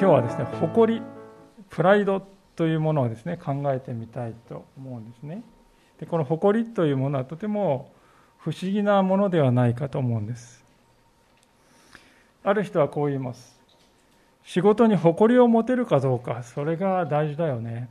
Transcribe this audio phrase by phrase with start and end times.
[0.00, 1.02] 今日はですね誇り
[1.68, 2.24] プライドっ
[2.58, 5.44] というものをですね考えてみたいと思うんですね。
[6.00, 7.92] でこの誇りというものはとても
[8.38, 10.64] 不思議なものではないかと思うんです。
[12.42, 13.56] ある人はこう言います。
[14.42, 17.88] 仕事に誇りを持てるかどうかそれが大事だよね。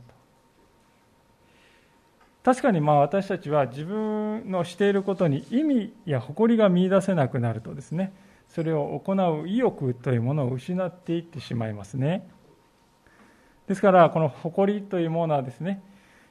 [2.44, 8.12] 確かにまあ私たちは自分のしていることに意味や誇りが見いだせなくなるとですね
[8.50, 12.28] それを行う意欲というものを失っていってしまいますね。
[13.68, 15.82] ですから、この誇りというものはですね、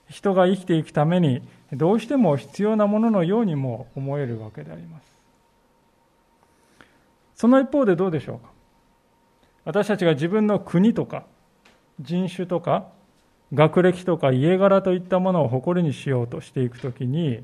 [0.09, 5.13] 人が生きていくためにどうしても必要なもののようにも思えるわけであります。
[7.35, 8.49] その一方でどうでしょうか？
[9.65, 11.25] 私たちが自分の国とか
[11.99, 12.87] 人種とか
[13.53, 17.43] 学歴とか家柄といったものを誇りにしようとしていくときに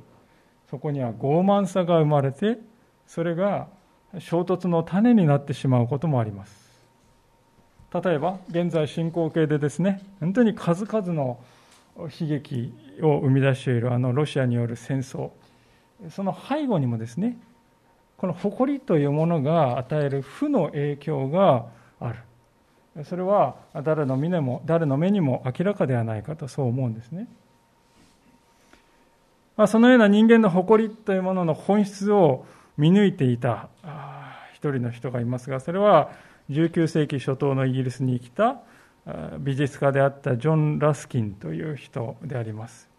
[0.69, 2.59] そこには傲慢さが生まれて
[3.05, 3.67] それが
[4.19, 6.62] 衝突の種になってしまうこともあります。
[7.93, 11.39] 例えば現在進行形でですね本当に数々の
[11.97, 15.29] 悲劇を生み出しているあのロシアによる戦争。
[16.09, 17.37] その背後にもですね
[18.17, 21.67] この誇りというものが与える負の影響が
[21.99, 22.19] ある。
[23.05, 27.27] それは誰の目にも誰の目にも明らかではないかとそう思うんですね、
[29.57, 32.45] まあ、そのような人間の誇りというものの本質を
[32.77, 33.69] 見抜いていた
[34.53, 36.11] 一人の人がいますがそれは
[36.49, 38.57] 19世紀初頭のイギリスに来た
[39.39, 42.89] 美術家であったジョン・ラスキンという人であります。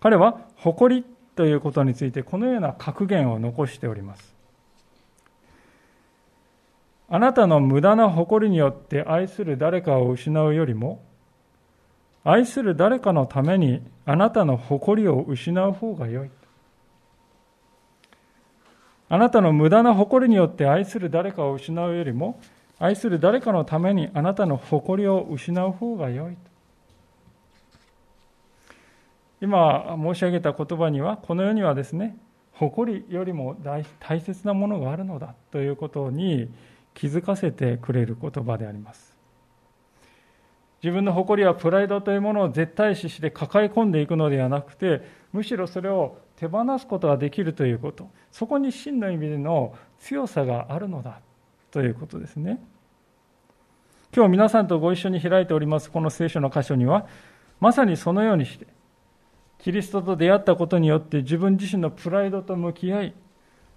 [0.00, 1.04] 彼は誇り
[1.36, 4.34] ということについてこのような格言を残しております。
[7.08, 11.02] あなたの無駄な誇りによって愛する誰かを失うよりも、
[12.22, 16.30] 愛する誰かのためにあなたの誇りを失う方が良い。
[19.12, 22.40] あなたの無駄な誇りによって愛する誰かを失うよりも、
[22.78, 26.36] 愛する誰かのためにあなたの誇りを失う方が良い。
[29.42, 32.16] 今申し上げた言葉には、この世にはですね、
[32.52, 33.56] 誇りよりも
[33.98, 36.48] 大切なものがあるのだということに
[36.94, 39.18] 気づかせてくれる言葉であります。
[40.84, 51.20] 自分の誇りはプライドというものを絶対視して抱え込んでいくのではなくて、むしろそれを手放すことができるということそこに真の意味での強さがあるのだ
[51.70, 52.60] ということですね。
[54.14, 57.06] 今日皆さんとご一緒に開いておりますこの聖書の箇所には
[57.60, 58.66] まさにそのようにして
[59.58, 63.14] キリストと出会ったことによって自分自身のプライドと向き合い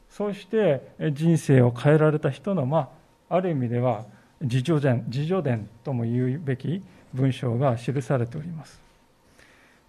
[0.10, 2.90] そうして人生を変えられた人の、ま
[3.30, 4.06] あ、ある意味では
[4.42, 6.82] 自助伝自助伝とも言うべき
[7.14, 8.82] 文章が記されております。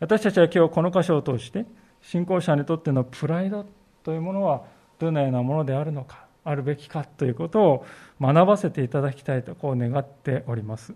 [0.01, 1.65] 私たちは今日この箇所を通して
[2.03, 3.65] 信仰者にとってのプライド
[4.05, 4.63] というものは
[4.99, 7.87] どのようなものであるのかあるべきかということを
[8.21, 10.95] 学ばせていただきたいとこう願っております。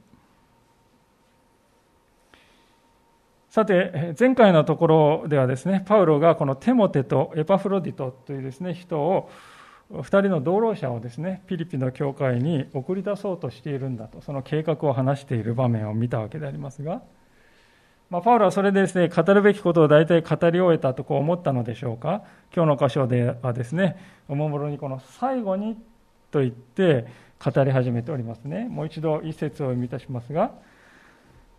[3.49, 9.31] さて前回のところではですねパウロがこのテモテとエパフロディトというですね人を
[9.91, 17.01] 2人の同労者をですねピリピの教会に送り出そうとしているんだとその計画を話している場面を見たわけでありますが
[18.11, 22.23] まあ、パウロはそれでですね、語るべきことを大体語り終えたとこう思ったのでしょうか？
[22.57, 23.99] 今日の箇所ではですね、
[24.29, 25.77] おもむろにこの最後に
[26.31, 27.07] と言って
[27.39, 28.67] 語り始めておりますね。
[28.69, 30.53] もう一度一節を読みいたしますが、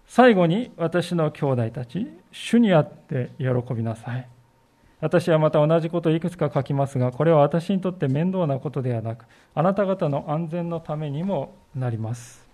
[0.08, 3.46] 最後に私の兄弟たち、主にあって喜
[3.76, 4.28] びなさい。
[5.02, 12.49] 私はまた同じことをいくつか書きますが、これは私にとって面倒なことではなく、あなた方の安全のためにもなります。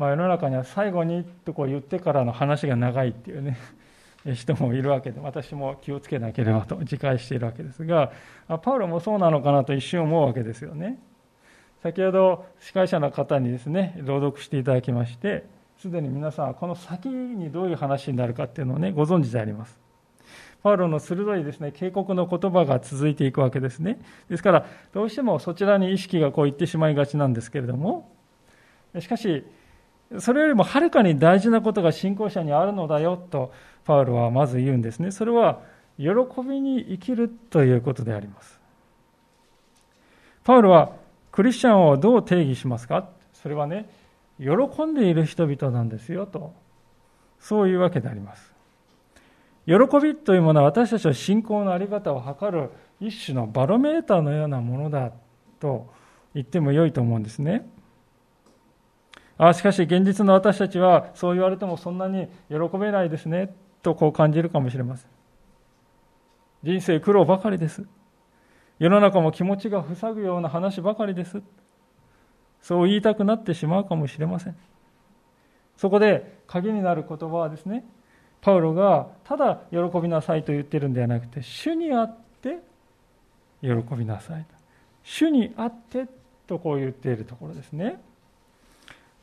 [0.00, 3.58] まあ、世の中には最後にとこう言ってからの話が長いっていうね
[4.32, 8.10] 人もいるわけで私も気をつけなければと自戒しているわけですが
[8.62, 10.98] パウロもそうなのかなと一瞬思うわけですよね。
[11.82, 15.44] 先ほど司会者の方にですね朗読していただきまして
[15.76, 19.78] すでに皆さんはこの先にどういう話になるかっていうのをねご存知であります。
[20.62, 24.00] パウロの鋭いですね警告の言葉が続いていくわけですね。
[24.30, 28.10] ですからどうしてもそちらに意識がこういってしまいがちなんですけれども
[28.98, 29.44] しかし
[30.18, 33.52] それよりもはるかに大事なことが信仰者にあるのだよと
[33.84, 35.10] パウロはまず言うんですね。
[35.12, 35.60] それは
[35.98, 36.08] 喜
[36.46, 38.58] びに生きるということであります。
[40.42, 40.92] パウロは
[41.30, 43.08] クリスチャンをどう定義しますか？
[43.34, 43.88] それはね、
[44.38, 46.54] 喜んでいる人々なんですよと、
[47.38, 48.52] そういうわけであります。
[49.66, 52.70] 喜びというものは私たちの信仰の在り方を測る
[53.00, 55.12] 一種のバロメーターのようなものだ
[55.60, 55.92] と
[56.34, 57.70] 言っても良いと思うんですね。
[59.42, 65.10] あしかし現実の私たちはそう言われてもそんなに喜べないですねとこう感じるかもしれません。
[66.62, 67.86] 人生苦労ばかりです。
[68.78, 71.40] 世の中も気持ちが塞ぐような話ばかりです。
[72.60, 74.56] そう言いたくなってしまうかもしれません。
[75.78, 77.86] そこで鍵になる言葉はですね、
[78.42, 82.58] パウロがただ喜びなさいと言ってるんではなくて、主にあって
[83.62, 84.44] 喜びなさい。
[85.02, 86.08] 主にあって
[86.46, 88.02] とこう言っているところですね。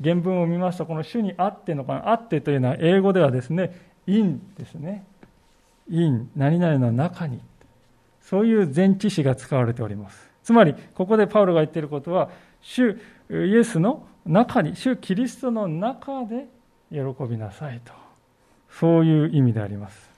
[0.04, 5.06] 原文を見ますと、この主にあってのかな、あってというのは英語ではですね、in ですね。
[5.90, 7.42] in、何々の中に。
[8.22, 10.30] そういう前置詞が使われております。
[10.44, 12.30] つまり、ここでパウロが言っていることは、
[12.62, 12.92] 主
[13.30, 16.48] イエスの中に、主キリストの中で
[16.92, 17.94] 喜びなさいと。
[18.70, 20.10] そういう意味であります。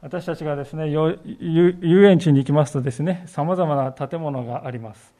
[0.00, 5.14] 私たちがですね、遊園地に行きますとですね、さまざまな建物があります。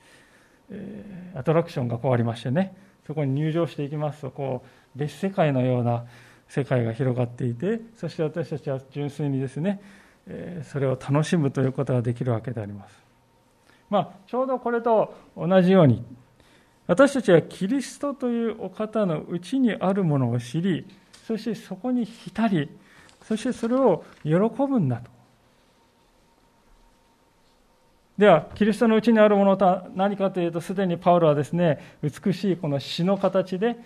[1.35, 4.65] アトラクションがこうありましてね、そこに入場していきますと、こ
[4.95, 6.05] う、別世界のような
[6.49, 9.81] 世界が広がっていて、そして私たちは純粋にですね、
[10.63, 13.03] それを楽しむということができるわけであります。
[13.91, 16.05] まあ、ちょうどこれと同じように、
[16.87, 20.87] 私たちはキリストというお方のうちにあるものを知り、
[21.27, 22.71] そしてそこに浸り、
[23.23, 25.14] そしてそれを喜ぶんだと。
[28.19, 33.77] では、キリストのうちにあるものとは何かというと、すでにパウロはですね、美しいこの詩の形で、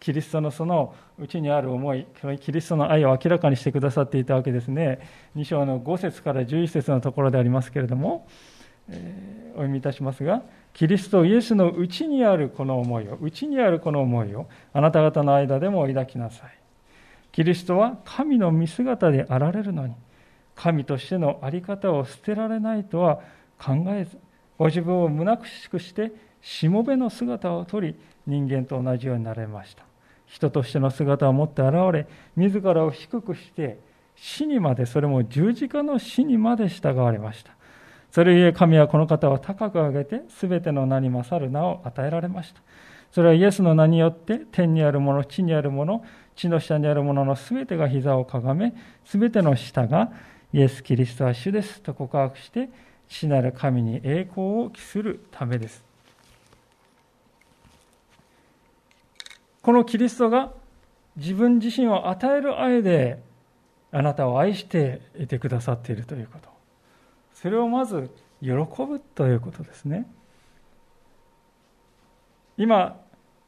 [0.00, 2.06] キリストのそのうちにある思い、
[2.40, 5.00] キリストの愛を明らかにしてくださっていたわけですね。
[5.36, 8.28] 2章の5節から11節のところでありますけれども、
[8.88, 16.58] えー、お読みいたしますが、キリストイエスのうちにあるこの思いを、うちにあるこの思いを、あなた方の間でも抱きなさい。
[17.32, 19.94] キリストは神の見姿であられるのに、
[20.54, 23.20] 神としての在り方を捨てられないとは
[23.58, 24.18] 考えず、
[24.56, 27.96] ご自分を虚しくして、しもべの姿をとり、
[28.26, 29.84] 人間と同じようになれました。
[30.26, 32.06] 人としての姿を持って現れ、
[32.36, 33.78] 自らを低くして、
[34.14, 37.52] 死にまで、それも十字架の死にまで従われました。
[38.10, 42.60] それゆえ神はこの方を高く上げて、すべての名に勝る名を与えられました。
[43.10, 48.74] それはイエスの名によって、天にあるもの、地にあるもの、地の下にあるもののすべてが膝をかがめ、
[49.04, 50.12] すべての下が
[50.52, 52.68] イエス・キリストは主ですと告白して、
[53.08, 55.82] 父なる神に栄光を期するためです。
[59.62, 60.52] このキリストが
[61.16, 63.20] 自分自身を与える愛で
[63.90, 66.48] あなたを愛していてくださっているということ。
[67.34, 68.10] それをまず
[68.40, 70.06] 喜ぶということですね。
[72.56, 73.00] 今、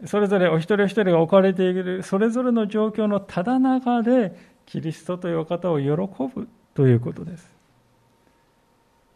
[0.07, 4.35] それぞれお一人お一人が置かれているそれぞれの状況のただ中で
[4.65, 7.60] キリストという方を喜ぶということです。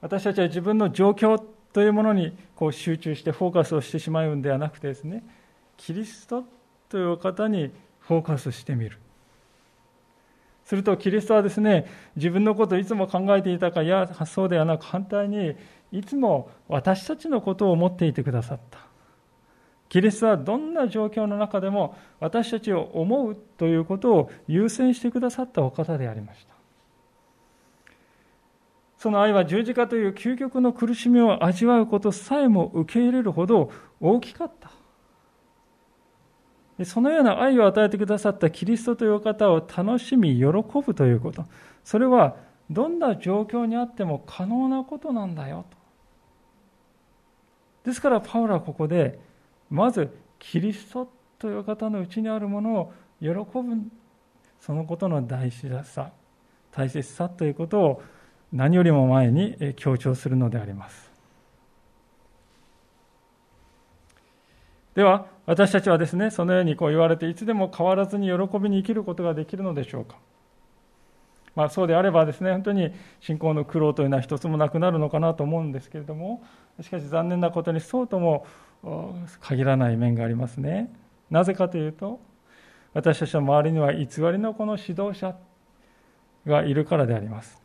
[0.04, 1.42] 私たちは自分の状況
[1.72, 5.24] というものにこう集中してフォーカスをしてしまうんではなくてですね、
[5.78, 6.44] キリスト
[6.90, 7.70] という方に
[8.00, 8.98] フォーカスしてみる。
[10.66, 11.86] するとキリストはですね、
[12.16, 15.56] 自分のことをいつも考えていたか、いや、そうではなく反対に、
[15.90, 18.80] いつも私たちのことを思っていてくださった。
[19.88, 26.53] キリストはどんな状況の中でも私たちを思うということを優先してくださったお方でありました。
[29.04, 33.70] その愛は十字架という究極の苦しみを味わうことさえも受け入れるほど
[34.00, 34.70] 大きかった。
[36.86, 41.44] そのような愛を与えてくださったキリストという方を楽しみ、喜ぶということ。
[41.84, 42.36] それは
[42.70, 45.66] どんな状況にあっても可能なことなんだよ
[47.84, 47.90] と。
[47.90, 49.20] ですからパウロはここで、
[49.68, 53.44] まずキリストという方のうちにあるものを喜ぶ、
[54.58, 56.10] そのことの大事さ、
[56.72, 58.02] 大切さということを
[58.54, 61.12] 何よりも前に強調するのであります。
[64.94, 70.16] では、私たちはですね、そのようにこう言われて、いつでも変わらずに喜びに生きることができるのでしょうか。
[71.56, 76.44] まあ、そうであればですね、本当に信仰の苦労というのは一つもなくなるのかなと思うんですけれども、
[76.80, 78.46] しかし残念なことにそうとも
[79.40, 80.92] 限らない面がありますね。
[81.28, 82.20] なぜかというと、
[82.92, 85.36] 私たちの周りには偽りのこの指導者
[86.46, 87.63] がいるからであります。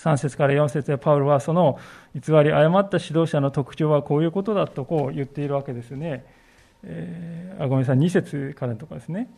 [0.00, 1.78] 3節から4節でパウロはその
[2.14, 6.24] 偽り、誤った指導者の特徴はこういうことだとこう言っているわけですね。
[6.82, 9.28] えー、あごめんなさい、2節からのところですね。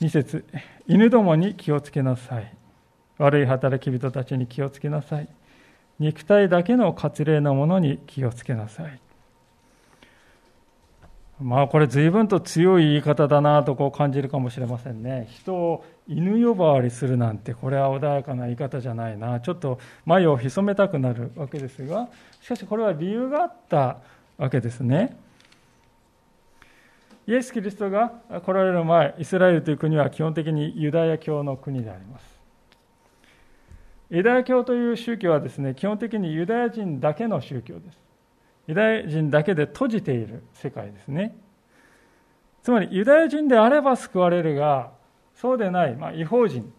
[0.00, 0.44] 2節
[0.86, 2.54] 犬どもに気をつけなさい。
[3.18, 5.28] 悪い働き人たちに気をつけなさい。
[5.98, 9.00] 肉体だけの割礼のものに気をつけなさい。
[11.40, 15.28] まあこれ随分と強い言い方だなとこう感じるかもしれませんね。
[15.30, 19.38] 人を犬呼ばわりするなんてこれは穏やかな言い方じゃないな。
[19.40, 22.08] ちょっと眉を潜めたくなるわけですが、
[22.40, 23.98] しかしこれは理由があった
[24.36, 25.16] わけですね。
[27.28, 28.08] イエス・キリストが
[28.44, 32.24] 来られる前、イスラエルという国は基本的にユダヤ教の国であります。
[34.10, 38.07] ユダヤ教という宗教はですね、基本的にユダヤ人だけの宗教です。
[38.68, 41.34] ユダヤ人だけで閉じている世界ですね。
[42.62, 44.92] つまりユダヤ人であれば救われるが、
[45.34, 46.70] そうでない、まあ、違法人、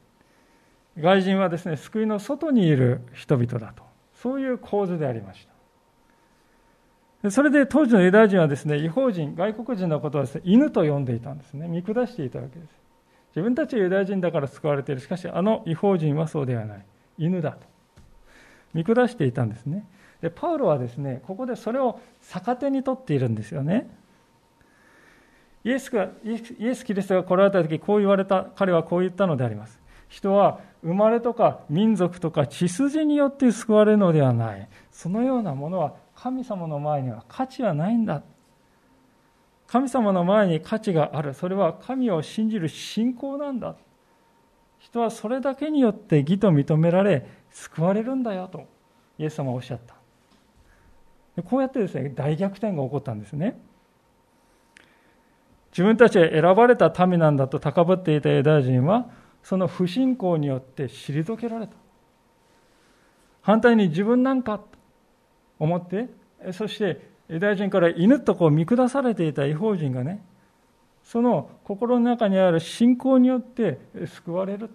[0.98, 3.84] 外人はですね、救いの外にいる人々だと。
[4.14, 5.48] そういう構図でありまし
[7.22, 7.32] た。
[7.32, 11.68] それで当時のユダヤ人はですね、違法人、外国人のことをですね、犬と呼んでいたんですね。
[11.68, 12.70] 見下していたわけです。
[13.32, 15.02] 自分たちはユダヤ人だから救われている。
[15.02, 16.86] しかし、あの違法人はそうではない。
[17.18, 17.60] 犬だと。
[18.74, 19.86] 見下していたんですね。
[20.22, 23.90] でパウロはですねここでそれを逆手に取っているんですよね。
[25.64, 29.80] イエスがイエス・キリストが来られた時こう言われた彼はこう言ったのであります。
[30.08, 34.68] 人は生まれとか民族とか血筋によって救われるのではない。
[34.92, 38.24] そのようなものは神様の前には価値はないんだ。
[39.68, 41.34] 神様の前に価値がある。
[41.34, 43.76] それは神を信じる信仰なんだ。
[44.80, 48.66] 人はそれだけによって義と認められ救われるんだよと
[49.18, 49.99] イエス様はおっしゃった。
[51.44, 53.60] こうやってですね大逆転が起こったんですね。
[55.72, 59.10] 自分たちは選ばれた民なんだと高ぶっていたユダヤ人は
[59.44, 61.74] その不信仰によって退けられた。
[63.42, 64.66] 反対に自分なんかと
[65.60, 66.10] 思って
[66.52, 70.24] そしてユダヤ人から犬とこう見下されていた違法人がね
[71.04, 74.70] その心の中にある信仰によって救われる。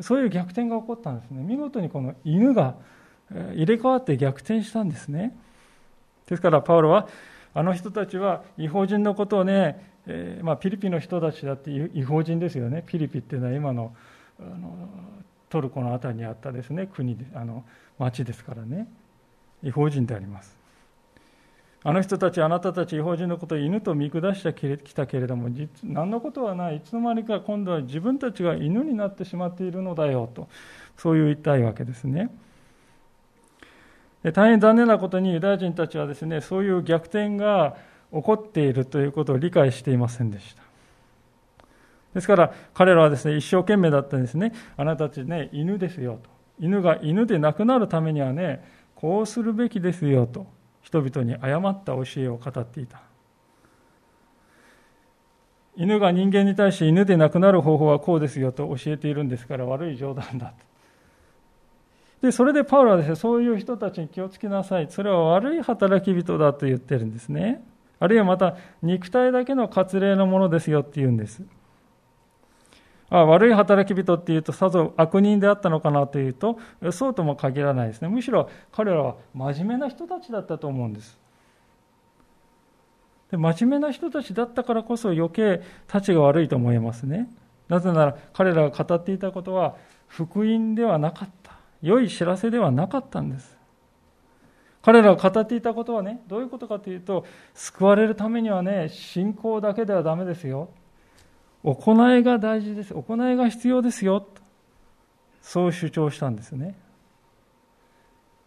[0.00, 1.42] そういう逆転が起こったんですね。
[1.42, 2.76] 見事にこの犬が
[3.30, 5.36] 入れ替わって逆転したんですね。
[6.26, 7.08] ですからパウロは
[7.54, 12.84] あの人たちは違法人のことをね、えー、まあ、ピリピの人たちだって違法人ですよね。
[12.86, 13.94] ピリピっていうのは今の
[14.40, 14.88] あの
[15.48, 16.86] トルコの辺りにあったですね。
[16.86, 17.64] 国であの
[17.98, 18.88] 町ですからね。
[19.62, 20.56] 違法人であります。
[21.84, 25.48] あの人たちあなたたち違法人のことを犬と見下してきたけれども
[25.84, 26.76] 何のことはない。
[26.76, 30.48] いつの間にか今度は自分たちが犬になってしまっているのだよと。
[30.96, 32.30] そういう言いたいわけですね。
[34.22, 37.76] 大変残念なことにユダヤ人たちはですねそういう逆転が
[38.12, 40.62] 起こっているということを理解していませんでした。
[42.14, 44.52] ですから彼らはですね一生懸命だったんですね。
[44.76, 46.30] あなたたちね犬ですよと。
[46.58, 48.64] 犬が犬でなくなるためにはね
[48.96, 50.46] こうするべきですよと
[50.82, 53.02] 人々に誤った教えを語っていた。
[55.76, 60.67] 犬が人間に対して犬でなくなる方法はこうですよと教えているんですから悪い冗談だと。
[62.22, 64.88] で、それでパウロはですね、そういう人たちに気をつけなさい。
[64.90, 67.64] それは悪い働き人だと言ってるんですね。
[68.00, 71.42] あるいはまた、肉体だけの割礼のものですよって言うんです。
[73.10, 76.58] あ悪い働き人っていうと、さぞ悪人であったのかなというと、
[76.90, 78.08] そうとも限らないですね。
[78.08, 81.18] むしろ彼らは真面目な人たちだったと思うんです。
[83.30, 87.28] で真面目な人たちだったからこそ余計たちが悪いと思いますね。
[87.68, 91.37] なぜなら彼らが語っていたことは福音ではなかった。
[91.82, 93.56] 良い知らせではなかったんです。
[94.82, 100.70] 彼らが語っていたことはね、どういうことかというと、救われるためにはね、信仰だけではダメですよ。
[101.62, 102.94] 行いが大事です。
[102.94, 104.26] 行いが必要ですよ。
[105.42, 106.74] そう主張したんですね。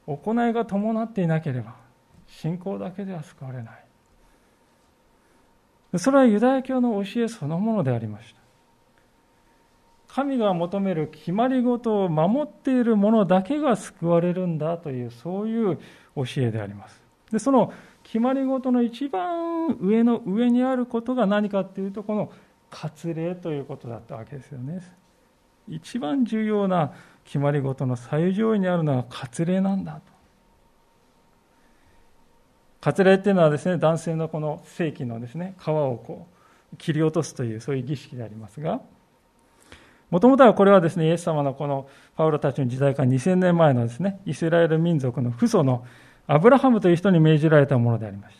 [0.08, 1.76] 行いが伴っていなければ、
[2.28, 3.86] 信仰だけでは救われない。
[5.98, 8.41] それはユダヤ教の教えそのものでありました。
[10.14, 15.78] 神が求める決まり事を守っている者だけが救われるんだというそういう
[16.16, 17.02] 教えであります。
[17.32, 17.72] でその
[18.04, 22.32] 決まり事の一番上の上にあることが何かっていうとこの
[22.70, 24.82] 割礼ということだったわけですよね。
[25.70, 26.92] 一番重要な
[27.24, 30.02] 決まり事の最上位にあるのは割礼なんだと。
[32.82, 36.28] 割礼っていうのはですね男性のこの性器のですね皮をこ
[36.74, 38.82] う切り落とすというそういう儀式でありますが
[40.12, 45.86] もともとはこれはですね、イエス様のこのパウロたちの時代から2000年前のですね、イスラエル民族の父祖の
[46.28, 48.36] アブラハムという人に命じられたものでありまし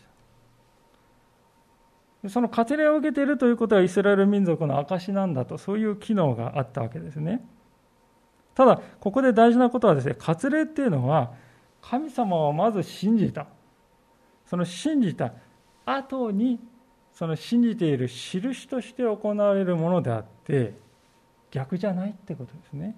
[2.22, 2.28] た。
[2.28, 7.42] その割礼を受けているということはイスラエル民族の証なんだと、そういう機能があったわけですね。
[8.54, 11.32] ただ、ここで大事なことはですね、割礼っていうのは、
[11.80, 13.46] 神様をまず信じた。
[14.44, 15.32] その信じた
[15.86, 16.60] 後に、
[17.12, 20.74] その信じている印として行われるものであって、
[21.52, 22.96] 逆じゃないってことですね。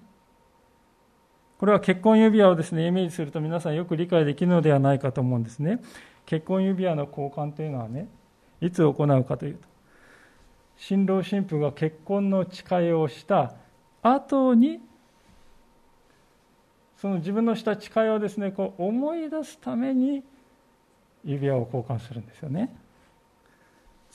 [1.59, 5.79] これは結婚指輪をですね、イメージすると皆さんよく理解できるのではないかと思うんですね。
[6.25, 8.07] 結婚指輪の交換というのはね
[8.61, 9.67] いつ行うかというと
[10.77, 13.53] 新郎新婦が結婚の誓いをした
[14.01, 14.79] 後に
[16.97, 20.23] その自分のした誓いをですねこう思い出すために
[21.23, 22.75] 指輪を交換するんですよね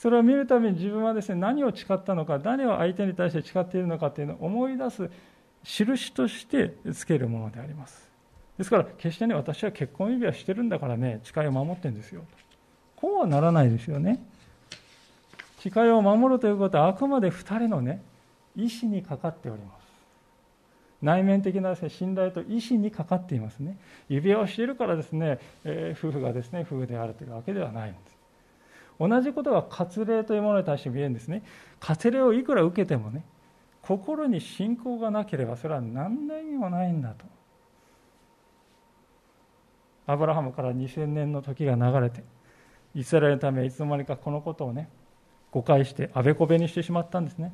[0.01, 5.11] それを見るために自分はですね何を誓ったのか誰を相手に対して誓っているのかというのを思い出す
[5.63, 8.09] 印としてつけるものであります。
[8.57, 12.23] ですから決してね私は結婚指輪してるんだからね誓いを守ってるんですよ。
[12.95, 14.19] こうはならないですよね。
[15.59, 18.01] 誓いを守るということはあくまで2人のね
[18.55, 19.85] 意思にかかっております。
[21.03, 23.77] 内面的な信頼と意思にかかっていますね。
[24.09, 28.20] 指輪をしているからですね、えー、夫婦がですね夫婦であるというわけではないんです。
[29.07, 31.41] 同じことが割礼というものに対して見えるんですね。
[31.79, 33.25] 割礼をいくら受けてもね
[33.81, 37.25] 心に信仰がなければそれは何の意味もないんだと。
[40.05, 42.23] アブラハムから2000年の時が流れて
[42.93, 44.89] イスラエルのためいつの間にかこのことをね
[45.51, 47.53] 誤解してあべこべにしてしまったんですね。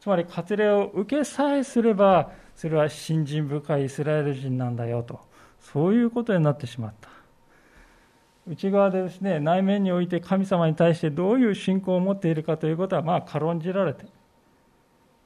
[0.00, 5.20] つまり割礼を受けさえすればそれは信心深いイスラエル人なんだよと
[5.60, 7.19] そういうことになってしまった。
[8.50, 14.06] 内側でですね内面において神様に対してどういう信仰を持っているかということはまあ軽んじられて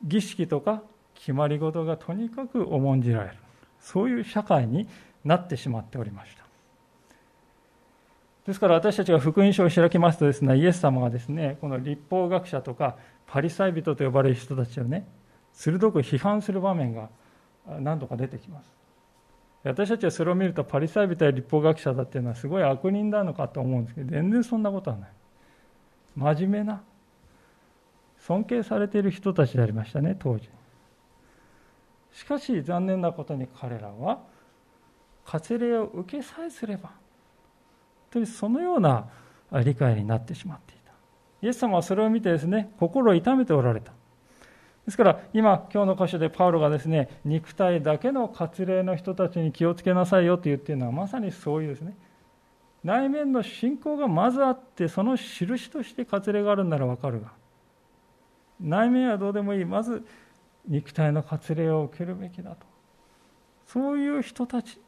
[0.05, 0.83] 儀式とか
[1.15, 3.37] 決まり事がとにかく重んじられる。
[3.81, 4.87] そういう社会に
[5.25, 6.45] なってしまっておりました。
[8.47, 15.07] ですから私たちが福音書を開きますとですねイエス様がですねこの立法学者とかパリサイ人と呼ばれる人たちをね
[15.55, 17.09] 鋭く批判する場面が
[17.81, 18.84] 何度か出てきます。
[19.65, 25.11] 私たちはそれを見るとパリサイ人や立法学者だっていうのはすごい悪人なのかと思うんですけど全然そんなことはない。
[26.17, 26.83] 真面目な
[28.19, 30.49] 尊敬されている人たちでありましたね当時。
[32.13, 34.21] しかし残念なことに彼らは
[35.25, 36.91] 割礼を受けさえすれば
[38.11, 39.09] というそのような
[39.65, 40.93] 理解になってしまっていた。
[41.43, 43.93] イエス様はそれを見てですね心を痛めておられた。
[44.85, 51.97] ですから今今日の箇所でパウロがですね肉体だけの割礼の人たちに気をつけなさいよと言っているのはまさにそういうですね。
[52.83, 57.33] 内面の信仰がまずあってその印として割礼があるならわかるが
[58.61, 59.65] 内面はどうでもいい。
[59.65, 60.05] まず
[60.69, 62.67] 肉体の割礼を受けるべきだと。
[63.67, 64.79] そういう人たち。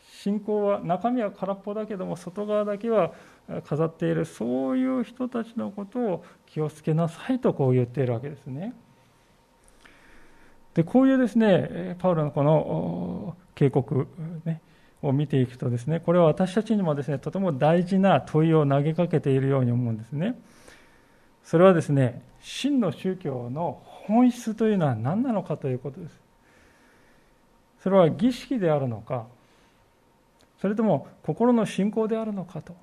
[0.00, 3.12] 信仰は中身は空っぽだけども外側だけは
[3.66, 8.74] 飾っているそういう人たちのことを気をつけなさいとこう言っているわけですね。
[10.74, 14.06] でこういうですねパウロのこの警告、
[14.44, 14.60] ね、
[15.02, 20.38] を見ていくとですねこれは私たちにもですねとても大事な問いを投げかけているように思うんですね。
[21.42, 26.20] それはですね真の宗教の本質というのは何なのかということです。
[27.82, 29.26] それは儀式であるのか
[30.60, 32.74] それとも心の信仰であるのかと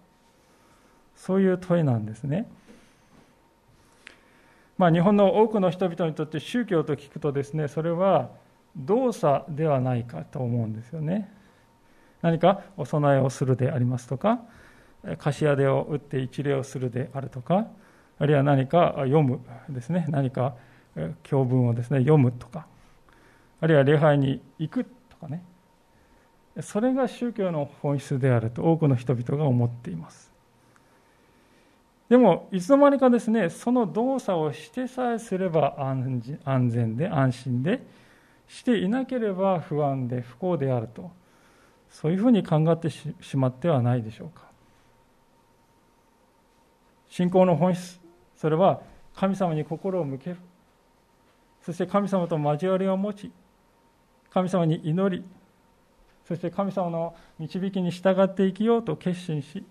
[1.17, 2.49] そういう問いなんですね。
[4.77, 8.29] まあ、日本の多くの人々にとって宗教と聞くとですねそれは
[8.75, 11.35] 動作ではないかと思うんですよね。
[12.21, 14.39] 何かお供えをするでありますとか
[15.17, 17.67] 貸し手を打って一礼をするであるとか
[18.19, 20.55] あるいは何か読むですね何か
[21.23, 22.65] 教文をですね読むとか
[23.61, 25.43] あるいは礼拝に行くとかね
[26.61, 30.31] それが宗教の本質であると多くの人々が思っています
[32.09, 36.21] でもいつの間にかですねその動作をしてさえすれば安
[36.69, 37.85] 全で安心で
[38.47, 41.11] していなければ不安で不幸であると。
[41.89, 44.45] そういうふうに考えてしまってはないでしょうか。
[47.07, 47.99] 信仰の本質
[48.35, 48.81] それは
[49.15, 50.37] 神様に心を向ける。
[51.67, 53.31] そして神様と交わりを持ち
[54.29, 55.23] 神様に祈り
[56.25, 59.65] そして神様の導きに従って生きようと決心し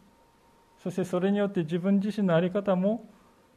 [0.87, 3.05] そしてそれによって自分自身の在り方も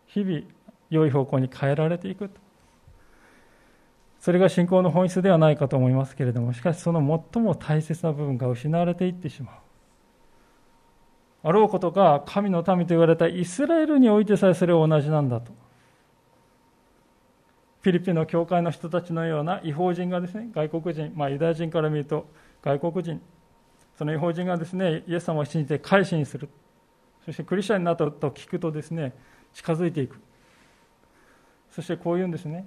[0.07, 0.41] 日々
[0.89, 2.41] 良い方向に変えられていくと。
[4.19, 6.99] それが信仰の本質ではないかと思いますけれどもしかしその
[7.31, 9.55] 最も大切な部分が失われていってしまう。
[11.43, 15.51] あろうことか神の民と言われたイスラエルにおいてさえそれは同じなんだと。
[17.81, 22.25] フィリピンの教会の人たちのような違法人がですね外国人、まあ、ユダヤ人から見ると
[22.63, 23.21] 外国人
[23.99, 26.49] その違法人がですねイエス様を信じて改心する。
[27.29, 29.13] そしてクリスチャンになったと聞くとですね
[29.53, 30.19] 近づいていく。
[31.69, 32.65] そしてこう言うんですね。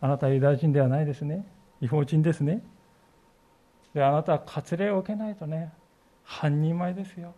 [0.00, 1.46] あなたはユダヤ人ではないですね。
[1.82, 2.62] 違法人ですね。
[3.92, 5.74] であなたは割礼を受けないとね。
[6.24, 7.34] 半人前ですよ、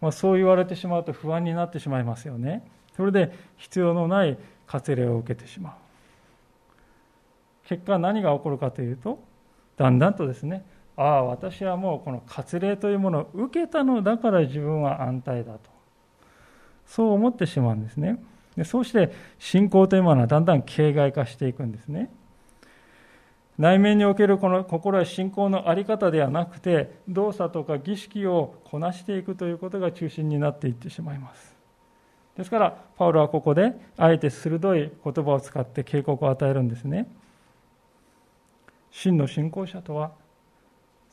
[0.00, 2.66] まあ、そう言われてしまうと不安になってしまいますよね。
[2.96, 5.74] それで必要のない割礼を受けてしまう。
[7.66, 9.22] 結果何が起こるかというと
[9.76, 10.64] だんだんとですね
[10.98, 15.70] ああ私はもうこの割礼というものを受けたのだから自分は安泰だと。
[16.86, 18.20] そう思ってしまうんですね。
[18.56, 22.10] でそうして信仰というものはだんだん形骸化していくんですね。
[23.58, 31.56] 内面におけるこの心は信仰の在り方ではなくて動作とか儀式をこなしていくということが中心になっていってしまいます。
[32.36, 37.08] ですからパウロはここであえて鋭い言葉を使って警告を与えるんですね。
[38.90, 40.12] 真の信仰者とは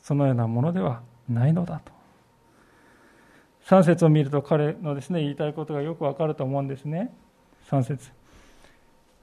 [0.06, 1.90] そのようなものではないのだと。
[3.64, 7.12] 3節を見ると彼のですね言いたいことがよくわかると思うんですね。
[7.68, 8.12] 3節。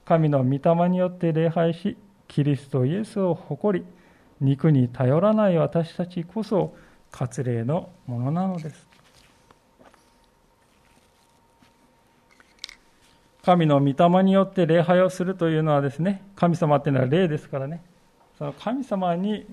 [0.04, 1.96] 神の御霊によって礼拝し
[2.28, 3.86] キリストイエスを誇り
[4.42, 6.76] 肉に頼らない私たちこそ
[7.10, 8.86] 割礼のものなのです。
[13.42, 13.86] 神の御
[14.18, 17.82] 霊によって礼拝をするというのはですね神様っていうのは霊ですからね。
[18.36, 19.46] その神様に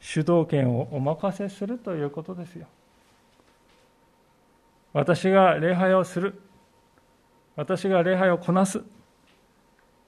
[0.00, 2.66] 主導権をお任せするということですよ。
[4.92, 6.40] 私が礼拝をする。
[7.54, 8.82] 私が礼拝をこなす。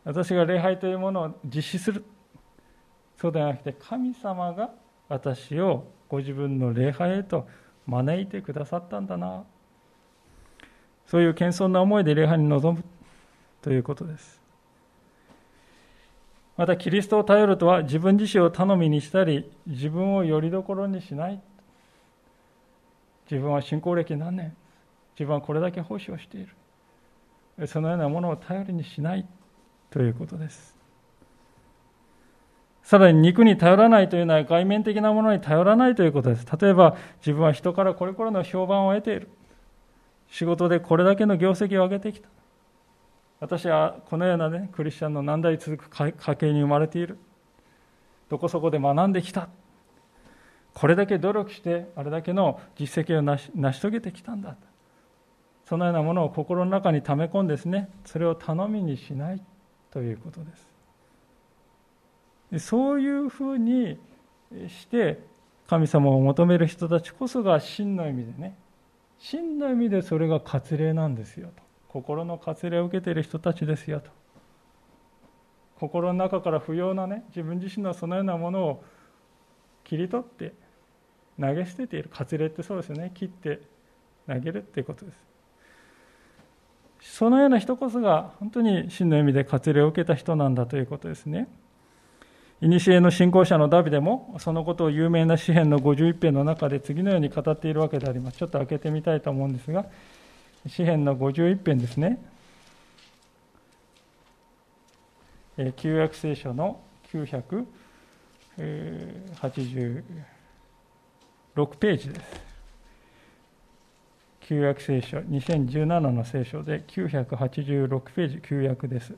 [0.05, 2.05] 私が礼拝というものを実施する。
[3.21, 4.71] そうではなくて神様が
[5.09, 7.49] 私をご自分の礼拝へと
[7.87, 9.45] 招いてくださったんだな。
[11.07, 12.85] そういう謙遜な思いで礼拝に臨む
[13.61, 14.41] ということです。
[16.59, 21.41] またキリストを頼るとは自分自身を頼みにしたり自分をよりどころにしない
[23.31, 24.55] 自分は信仰歴何年
[25.15, 26.47] 自分はこれだけ奉仕をしてい
[27.59, 29.25] るそのようなものを頼りにしない
[29.91, 30.79] ということです
[32.89, 36.47] さらに肉に頼らないというのは外面的なものに頼らないということです。
[36.59, 39.29] 例えば自分は人からこれこれの評判を得ている。
[40.31, 42.31] 仕事でこれだけの業績を上げてきた。
[43.41, 47.19] 私はこのようなね、クリスチャンの何代続く家系に生まれている。
[48.29, 49.49] どこそこで学んできた。
[50.75, 54.57] これだけ努力してあれだけの実績を成し遂げてきたんだ。
[55.67, 59.43] そのようなものを心の中に溜め込んですね、それを頼みにしない
[59.91, 60.57] ということで
[62.59, 62.65] す。
[62.67, 63.99] そういうふうに
[64.69, 65.21] して
[65.67, 68.57] 神様を求める人たちこそが真の意味でね
[69.19, 74.11] 真の意味でそれが割礼なんですよと心の割礼を受けている人たちですよと
[75.79, 78.85] 心の中から不要なね自分自身のそのようなものを
[79.85, 80.53] 切り取って
[81.41, 83.61] 投げ捨てている割礼ってそうですよね切って
[84.27, 85.29] 投げるっていうことです
[87.01, 91.49] そのような人こそが本当に真の意味で割礼を受けた人なんだということですね。
[92.61, 98.39] 古の信仰者のダビデもそのことを有名な詩篇の51編の中で次のように語っているわけであります。
[98.39, 99.87] ちょっと開けてみたいと思うんですが、
[100.67, 102.19] 詩篇の51編ですね。
[105.77, 106.81] 旧約聖書の
[107.13, 107.65] 986
[111.79, 112.49] ページです。
[114.41, 119.15] 旧約聖書、2017の聖書で986ページ、旧約です。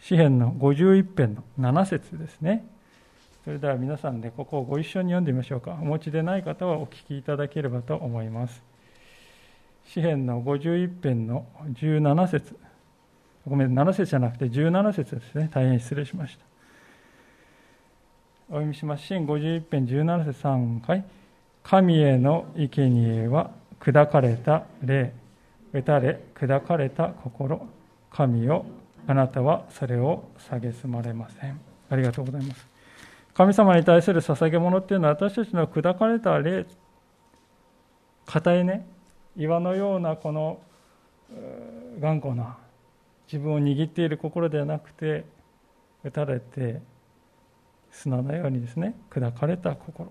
[0.00, 1.42] 詩篇の51編の
[1.72, 2.64] 7節ですね。
[3.44, 5.72] それでは皆さんでここをご一緒に読んでみましょうか。
[5.72, 8.67] お持ちでない方はお聞きいただければと思います。
[9.88, 12.54] 詩篇の51編の17節
[13.46, 15.48] ごめん、7節じゃなくて17節ですね。
[15.50, 16.44] 大変失礼しました。
[18.50, 19.04] お読みします。
[19.04, 21.04] 詩篇51編17節3回。
[21.62, 25.14] 神への生贄は砕かれた霊、
[25.72, 27.66] 打たれ砕かれた心、
[28.10, 28.66] 神を
[29.06, 31.58] あなたはそれを蔑まれません。
[31.88, 32.68] ありがとうございます。
[33.32, 36.66] 神様に対する捧げ物っていうのは私たちの砕かれた霊、
[38.26, 38.86] 硬いね、
[39.38, 40.60] 岩のようなこの
[42.00, 42.58] 頑固な
[43.32, 45.24] 自分を握っている心ではなくて、
[46.04, 46.80] 打たれて
[47.90, 50.10] 砂のようにですね、砕かれた心。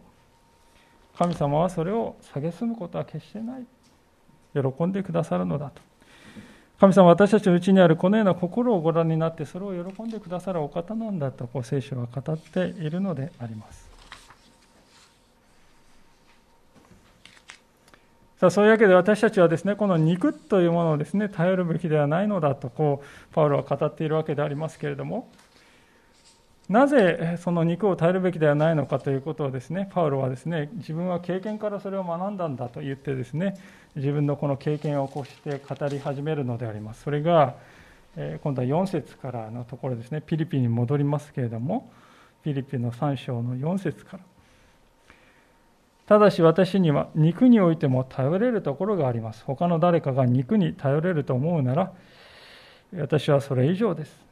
[1.17, 3.65] 神様はそれを蔑むことは決してない。
[4.53, 5.81] 喜んでくださるのだと。
[6.79, 13.86] 神様私たちのうちにあるこのような心をご覧になってそれを喜んでくださるお方なんだとこう聖書は語っているのであります。
[18.39, 25.31] さあそういうわけで私たちはですねこの肉というものをですね頼るべきではないのだとこうパウロは語っているわけでありますけれども
[26.69, 33.55] なぜその肉を耐えるべきではないのかということをですねパウロはですね自分は経験からそれを学んだんだと言ってですね
[33.95, 37.01] 自分のこの経験を起こして語り始めるのであります。
[37.01, 37.55] それが
[38.43, 41.91] 今度は4節からのところですねピリピに戻りますけれども
[42.43, 44.36] ピリピの3章の4節から。
[46.07, 51.93] ただし私には肉においても頼れるところがあります他の誰かが肉に頼れると思うなら
[52.97, 54.27] 私はそれ以上です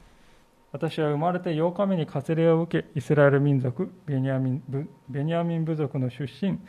[0.76, 6.60] 私は生まれて8日目に割礼を受け、イスラエル民族、ベニヤミンベニヤミン部族の出身、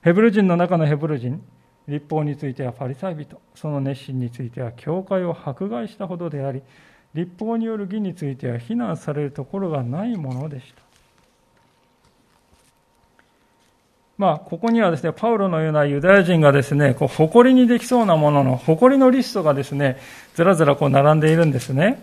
[0.00, 1.42] ヘブル人の中のヘブル人、
[1.86, 6.62] 立法についてはパリサイ人、その熱心については教会を迫害したほどであり、
[7.12, 10.89] 立法による義については非難されるところがないものでした。
[14.20, 19.96] まあ、ここにはですね、パウロのようなユダヤ人がですね、こう、誇りにできそうなものの、誇りのリストがですね、
[20.34, 22.02] ずらずらこう並んでいるんですね。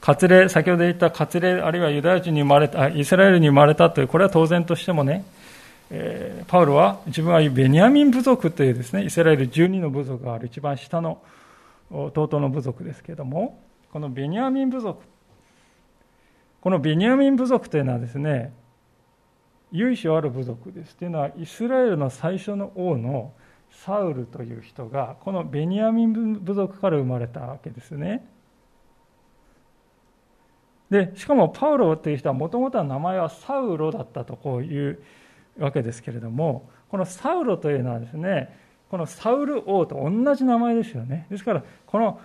[0.00, 5.26] 割礼、先ほど言った割礼、あるいはユダヤ人に生まれた、イスラエルに生まれたという、これは当然としてもね、
[5.90, 11.18] えー、パウロは自分はベニヤミン部族というですね、イスラエル12の部族がある一番下の
[11.90, 13.60] 弟の部族ですけれども、
[13.92, 15.02] このベニヤミン部族、
[16.62, 18.54] このベニヤミン部族というのはですね、
[19.74, 20.96] 由緒ある部族です。
[20.96, 23.32] というのは、イスラエルの最初の王の
[23.70, 28.24] サウルという人が、このベニヤミン部族から生まれたわけですね。
[30.90, 35.02] でしかもパウロという人はもともとは名前はサウロだったとこういう
[35.58, 38.56] わけですけれどもこのサウロというのはですね
[38.90, 42.20] このサウル王と同じ名前ですよねですからこの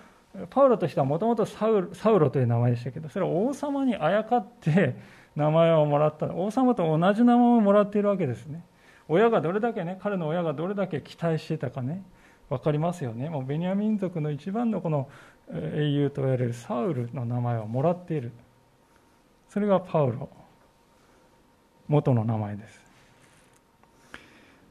[0.51, 4.95] パウロとしてはもともとサウロという名前でしたけどそれは王様にあやかって
[5.35, 8.63] 名前をもらった王様と同じ名前をもらっているわけですね。
[9.07, 12.03] 親がどれだけね彼の親がどれだけ期待してたかね
[12.49, 13.29] 分かりますよね。
[13.29, 15.09] もうベニヤ民族の一番のこの
[15.51, 18.31] 英雄と言われるサウルの名前をもらっている。
[19.49, 20.29] それがパウロ
[21.87, 22.89] 元の名前です。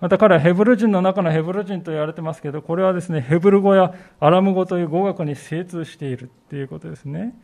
[0.00, 7.34] また彼はヘブル人の中のヘブル人と言われてますけどこれはですねヘブル語やアラム語という語学に精通しているということですね。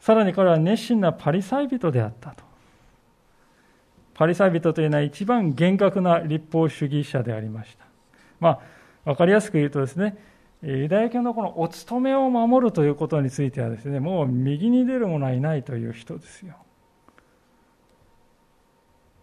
[0.00, 2.42] さらに彼は熱心なパリサイ人であったと
[4.14, 7.84] パリサイ人というのは一番厳格な立法主義者でありました
[8.40, 8.60] まあ
[9.04, 10.16] 分かりやすく言うとですね
[10.62, 16.56] ユダヤ教のこのお勤めを守るということについてはですね、もう右に出る者はいないという人ですよ。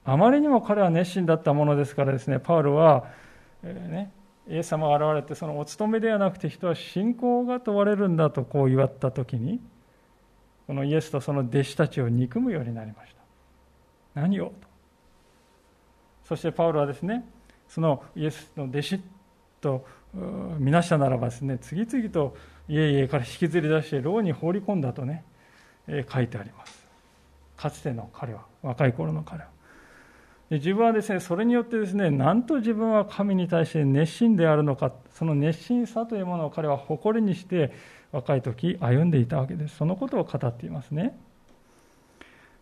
[0.03, 3.05] あまりにも彼は熱心だったものですからですね、パウロは、
[3.61, 4.11] えー、ね、
[4.47, 9.59] イエス様が現れて、そのお勤めではなくて人は信仰が問われるんだとこう言わったときに、
[10.67, 13.15] このイエスとその弟子たちを憎むようになりまし
[14.13, 14.21] た。
[14.21, 14.53] 何をと。
[16.25, 17.25] そしてパウロはですね、
[17.69, 18.99] そのイエスの弟子
[19.61, 19.85] と
[20.59, 22.35] 見なしたならばですね次々と
[22.67, 25.23] 家々から引きずり出して牢に放り込んだとね、
[25.87, 26.87] 書いてあります
[27.55, 29.49] かつての彼は若い頃の彼は
[30.49, 37.73] で自分はですねそれによってですねなんと自分は神に対して熱心であるのかその熱心さというものを彼は誇りにして
[38.17, 39.77] 若い時歩んでいたわけです。
[39.77, 41.15] そのことを語っていますね。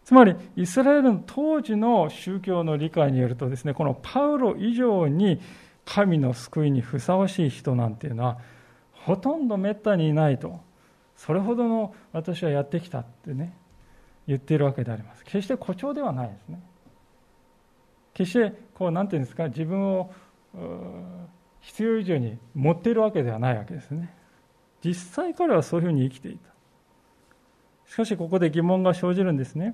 [0.03, 5.39] つまりイスラエルの当時の宗教の理解によるとですねこのパウロ以上に
[5.85, 8.37] 神の救いにふさわしい人なんていうのは
[8.91, 10.59] ほとんどめったにいないと。
[11.15, 13.57] それほどの私はやってきたってね
[14.27, 15.23] 言っているわけであります。
[15.23, 16.61] 決して誇張ではないですね。
[18.13, 20.11] 決してこう何て言うんですか自分を
[21.61, 24.13] 必要以上に持っているわけではないわけですね。
[24.85, 26.51] 実際彼はそういうふうに生きていた。
[27.87, 29.73] しかしここで疑問が生じるんですね。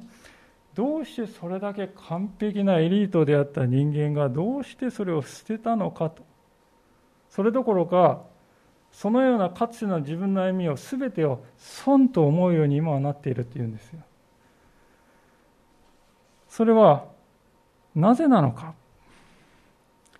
[0.73, 6.23] どうしてそれだけ完璧なエリートであった人間がどうしてそれを捨てたのかと。
[7.29, 8.21] それどころか
[8.93, 13.99] そのようなかつての自分の歩みを全てを損と思うように今はなっているっていうんですよ。
[16.47, 17.05] それは
[17.95, 18.73] なぜなのか。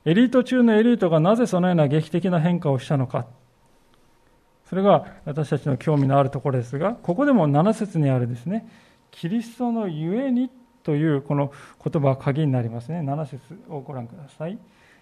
[0.03, 3.27] エリート中のエリートがなぜそのような劇的な変化をしたのか。
[4.71, 8.67] それが私たちの興味のあるところですがここでも7節にあるですね
[9.11, 10.49] キリストのゆえに
[10.83, 11.51] というこの
[11.83, 13.01] 言葉は鍵になりますね。
[13.01, 14.57] 7節をご覧ください。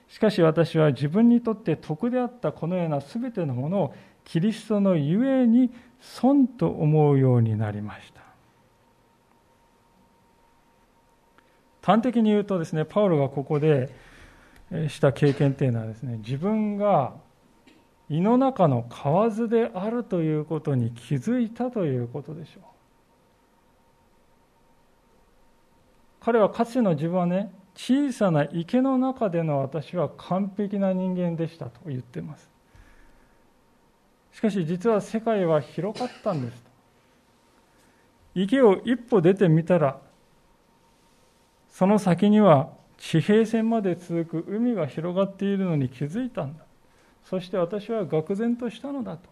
[0.07, 8.21] しかし私は自分にとって得であったこのような全てのものをキリストのゆえに損と思うようになりました。
[11.81, 13.89] 端的に言うとですね、パウロがここで
[14.89, 17.13] した経験というのはですね、自分が
[18.09, 22.63] 胃の中の蛙であるということに気づいたということでしょう。
[26.21, 32.49] 彼はかつての自分はね小さな池の中での私は完璧な人間でしたと言ってます。
[34.33, 36.63] しかし実は世界は広かったんです
[38.35, 39.99] 池を一歩出てみたら
[41.69, 46.63] その先には地平線まで続く海が広がっているのに気づいたんだ。
[47.29, 49.29] そして私は愕然としたのだと。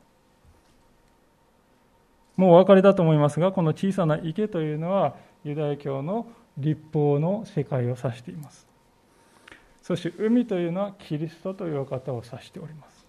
[2.36, 6.28] もうお分かりだと思いますがこの小さな池というのはユダヤ教の
[6.60, 8.68] 立法の世界を指しています。
[9.82, 13.08] そして海というのはキリストという方を指しております。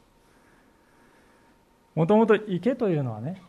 [1.94, 3.42] もともと池というのはね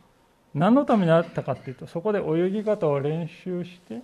[0.54, 4.02] 何のためにあったかっていうとそこで泳ぎ方を練習して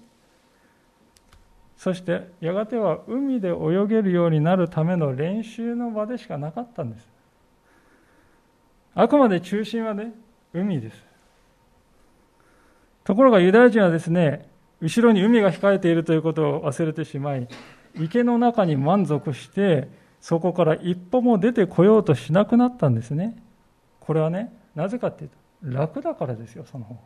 [1.75, 7.14] そしてやがては海で泳げるようになるための練習の場でしかなかったんです。
[8.95, 10.13] あくまで中心はね
[10.53, 11.05] 海です。
[13.03, 14.49] ところがユダヤ人はですね
[14.81, 17.47] 後ろに海が控えているということを忘れてしまい
[17.93, 19.89] 池の中に満足して
[20.21, 23.41] そこから一歩も出てこようとしなくなったんですね。
[23.99, 27.01] これはねなぜかっていうと楽だからですよその方が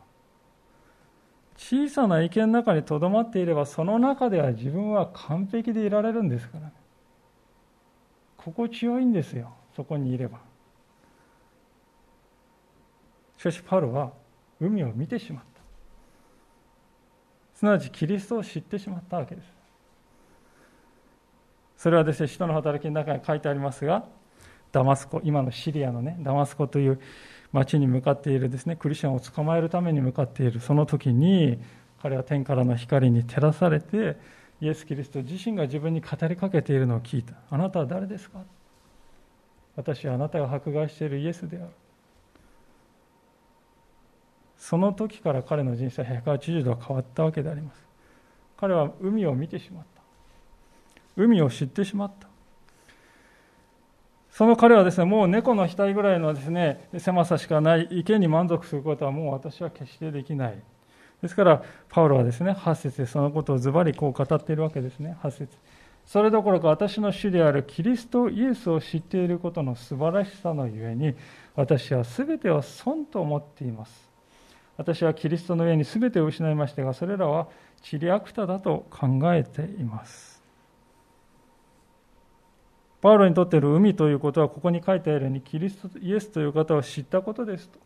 [1.57, 6.73] 小さな池の中にとどまっていればその中では自分は完璧でいられるんですから、ね、
[8.37, 10.48] 心地よいんですよそこにいれば。
[13.39, 14.11] しかしパウロは
[14.59, 15.61] 海を見てしまった。
[17.55, 19.47] すなわちキリストを知ってしまったわけです。
[21.77, 24.03] それはですね使徒の働きの中に書いてありますが
[24.73, 26.99] ダマスコ今のシリアのねダマスコという
[27.53, 31.57] 町に向かっているですねクリスチャンを捕まえるために向かっているその時に
[32.01, 34.17] 彼は天からの光に照らされて
[34.59, 37.35] イエス・キリスト自身が自分に語りかけているのを聞いた。
[37.49, 38.39] あなたは誰ですか？
[39.77, 41.67] 私はあなたが迫害しているイエスである。
[44.59, 47.81] その時から彼の人生は180度変わったわけであります。
[48.57, 50.01] 彼は海を見てしまった。
[51.15, 52.27] 海を知ってしまった。
[54.31, 60.61] その彼はですね、もう猫の額ぐらいのですね、狭さしかない池に満足することはもう私は決してできない。
[61.21, 65.57] ですから、パウロはですね、8節でそのことをズバリこう語っているわけですね、8節。
[66.05, 71.15] それどころか私の主であるキリストイエスを知っていることの素晴らしさのゆえに、
[71.55, 74.08] 私は全てを損と思っています。
[74.79, 77.49] 私はキリストの上に全てを失いましたが、それらは
[77.81, 80.41] チリアクタだと考えています。
[83.01, 87.77] パウロにとっている海ということはここに書いてあるようにキリストイエスという方を知ったことですと。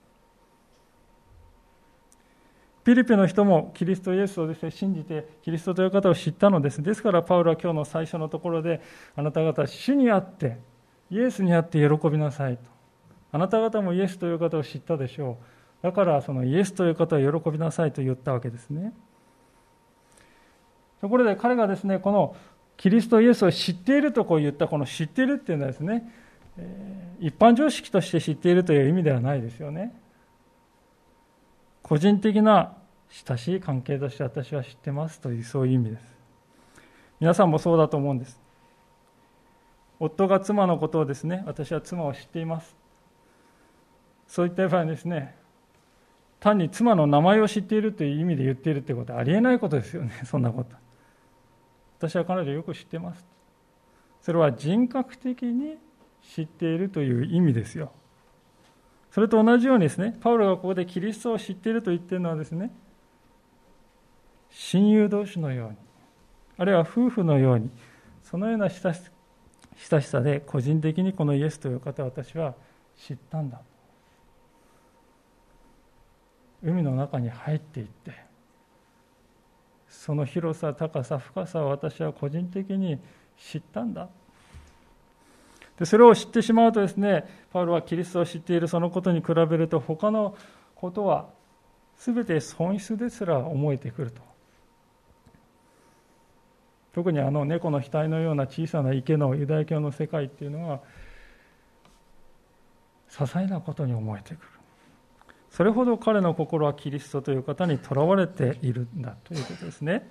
[2.83, 6.83] ピリピの人もキリストイエスをです、ね、信じてキリストという方を知ったのです。
[6.83, 8.81] ですからパウロは今日の最初のところで
[9.15, 10.59] あなた方主にあって
[11.09, 12.69] イエスにあって喜びなさいと。
[13.31, 15.62] あなた方もイエスという方を知ったでしょう。
[15.83, 18.93] だからそのイエスという方を喜びなさいと言ったわけですね。
[21.01, 22.35] ところで彼がですね、この
[22.77, 26.09] キリストイエスを知っているとこう言ったこの知っているっていうのはですね、
[27.19, 29.93] 一般常識として知っているという意味ではないですよね。
[31.81, 32.77] 個人的な
[33.09, 36.15] 親しい関係として私は知ってますというそういう意味です。
[37.19, 38.39] 皆さんもそうだと思うんです。
[39.99, 42.77] 夫が妻のことをですね、私は妻を知っています。
[44.27, 45.35] そういった場合ですね、
[46.43, 50.75] 単に妻の名前を知っているという意味で言っているということはありえないことですよね、 そんなこと。
[51.99, 53.25] 私は彼女よく知ってます。
[54.19, 55.77] それは人格的に
[56.21, 57.93] 知っているという意味ですよ。
[59.09, 62.71] それと同じようにですね、パウロがここでキリストを知っていると言っているのはですね、
[64.49, 65.77] 親友同士のように、
[66.57, 67.69] あるいは夫婦のように、
[68.21, 72.53] そのような親しさで個人的にこのイエスという方を私は
[72.97, 73.61] 知ったんだ。
[76.63, 78.13] 海の中に入っていって、
[79.89, 82.99] その広さ高さ深さを私は個人的に
[83.37, 84.09] 知ったんだ。
[85.77, 90.35] でそれを知ってしまうとですねパウロはキリストを知っているそのことに比べると他の
[90.75, 91.29] ことは
[91.97, 94.21] 全て損失ですら思えてくると。
[96.93, 100.79] 特にあの猫の額のような小さな池のユダヤ教の世界っていうのは
[103.09, 104.52] 些細なことに思えてくる。
[105.53, 110.09] それほど彼の心はキリストという方にとらわれているんだということですね。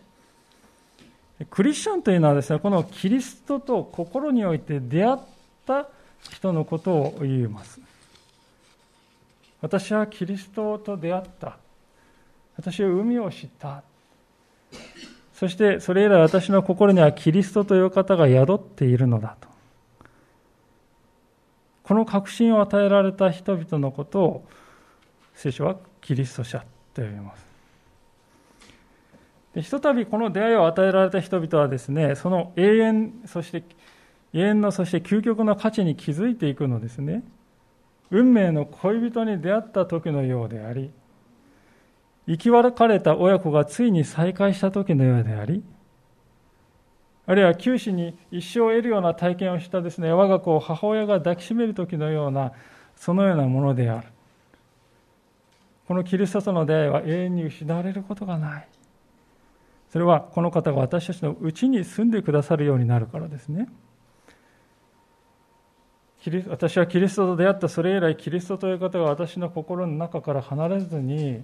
[1.50, 5.18] クリスチャンというのはですね、このキリストと心において出会っ
[5.66, 5.88] た
[6.30, 7.80] 人のことを言います。
[9.60, 11.56] 私はキリストと出会った。
[12.56, 13.82] 私は海を知った。
[15.34, 19.48] そしてそれ以来私の心にはキリストという方が宿っているのだと。
[21.82, 24.44] この確信を与えられた人々のことを
[25.34, 26.64] 聖書はキリスト者
[26.94, 27.46] と呼びます。
[29.54, 33.62] でひとたびこの出会いを与えられた人々はですね、その永遠、そして
[34.32, 37.22] 永遠のそして究極の価値に気づいていくのですね。
[38.10, 40.90] 運命の恋人に出会った時のようであり、
[42.26, 45.62] 生き別れた親子がついに再会した時のようであり、
[47.26, 52.52] あるいは九死に一生を得るような体験をしたですね、我が子を母親が抱きしめる時のような、
[52.96, 54.06] そのようなものである。
[55.86, 58.68] このキリストとの出会いは永遠に失われることがない。
[59.90, 63.68] それはこの方が私たちのうちに住んでくださるようになるからですね。
[66.48, 71.42] 私はキリストと出会ったそれ以来キリストという方が私の心の中から離れずに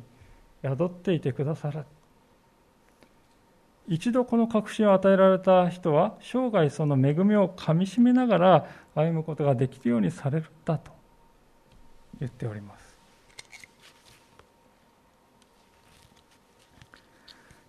[0.63, 1.85] 宿っていてくださる
[3.89, 10.93] 一度この確信を与えられた人は生涯その恵みをかみしめながら歩むことができるようにされるんだと
[12.21, 12.88] 言っております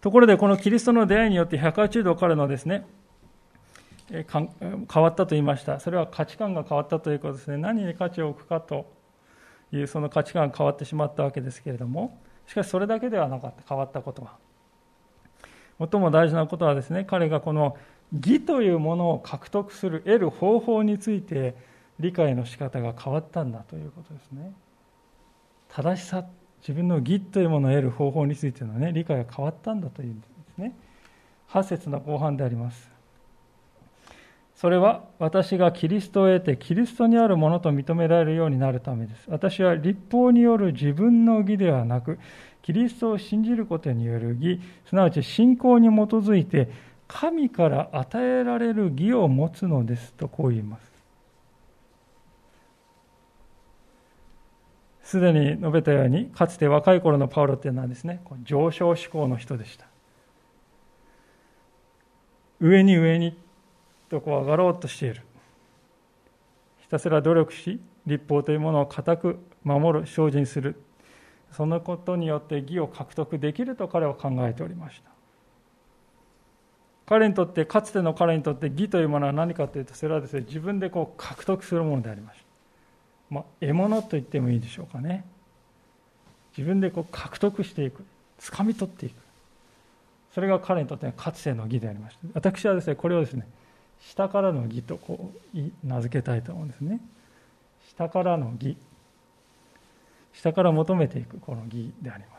[0.02, 2.86] ところでこのキリストの出会いによって180度彼のですね
[4.10, 4.24] 変
[4.96, 5.80] わったと言いました。
[5.80, 7.58] それは価値観が変わったということですね。
[7.58, 8.92] 何に価値を置くかと
[9.72, 13.64] いうその価値観が変わってしまったわけですけれどもしかしそれだけではなかった。
[13.68, 14.38] 変わったことは。
[15.80, 17.78] 最も大事なことはですね彼がこの
[18.12, 21.56] 義というものを獲得する得る方法について
[22.00, 24.54] 理解の仕方が変わったんだということですね。
[25.68, 26.26] 正しさ
[26.62, 30.76] 自分の義というものを得る方法についての、ね、理解が変わったんだというんですね
[31.50, 33.00] 8節の後半であります
[34.60, 39.24] それは私がキリストを得てキリストにあるものと認められるようになるためです。
[39.30, 42.20] 私は立法による自分の義ではなく、
[42.62, 46.70] キリストを信じることによる義、すなわち信仰に基づいて
[47.08, 50.89] 神から与えられる義を持つのですとこう言います。
[55.10, 59.88] すでに述べたように、かつて若い頃のパウロっていうのはですね、上昇志向の人でした。
[62.60, 63.36] 上に上に
[64.10, 65.24] とこう上がろうとしている。
[66.82, 70.80] ひたすら努力し、立法というものを固く守る、精進する。
[71.54, 75.10] そのことによって義を獲得できると彼は考えておりました。
[77.08, 82.49] 彼にとって、かつての彼にとって義というものは何かというと、それはですね、自分でこう獲得するものでありました。
[83.30, 85.24] まあ、獲物と言ってもいいでしょうかね。
[86.58, 88.04] 自分でこう獲得していく、
[88.40, 89.14] 掴み取っていく。
[90.34, 92.28] それが彼にとってのかつての義でありました。
[92.34, 93.48] 私はですね、これをですね、
[94.02, 97.00] 下からの義とこう名付けたいと思うんですね。
[97.90, 98.78] 下からの義。
[100.34, 102.30] 下から求めていくこの義でありま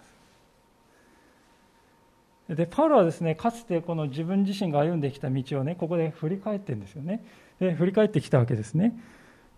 [2.49, 2.57] す。
[2.57, 7.25] で、パウロはですね、かつてこの自分自身が歩んできた道をね、ここで振り返ってるんですよね。
[7.61, 8.99] で、振り返ってきたわけですね。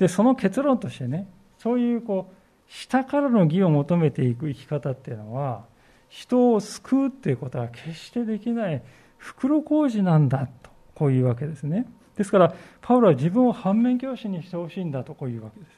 [0.02, 1.28] で、その結論としてね、
[1.58, 2.34] そういうこう、
[2.66, 5.64] 下からの義を求めていく生き方っていうのは、
[6.08, 8.82] 人を救うっていうことは決してできない
[9.16, 10.70] 袋小路なんだと。
[10.96, 11.86] こういうわけですね。
[12.16, 15.70] ですから、パウロは自分を反面教師にしてほしいんだとこういうわけです。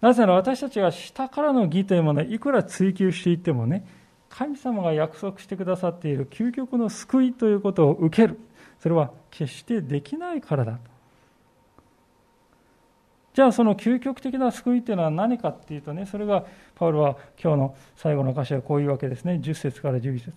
[0.00, 3.86] なぜなら私たちが下からの義というものをいくら追求していってもね、
[4.30, 8.40] 神様が約束してくださっている究極の救いということを受ける。
[8.80, 10.93] それは決してできないからだと。
[13.34, 16.44] じゃあその究極的な救いというのは何かっていうとね、それが
[16.76, 19.40] パウロは今日の最後の歌詞はこういうわけですね。
[19.42, 20.32] 10節から11節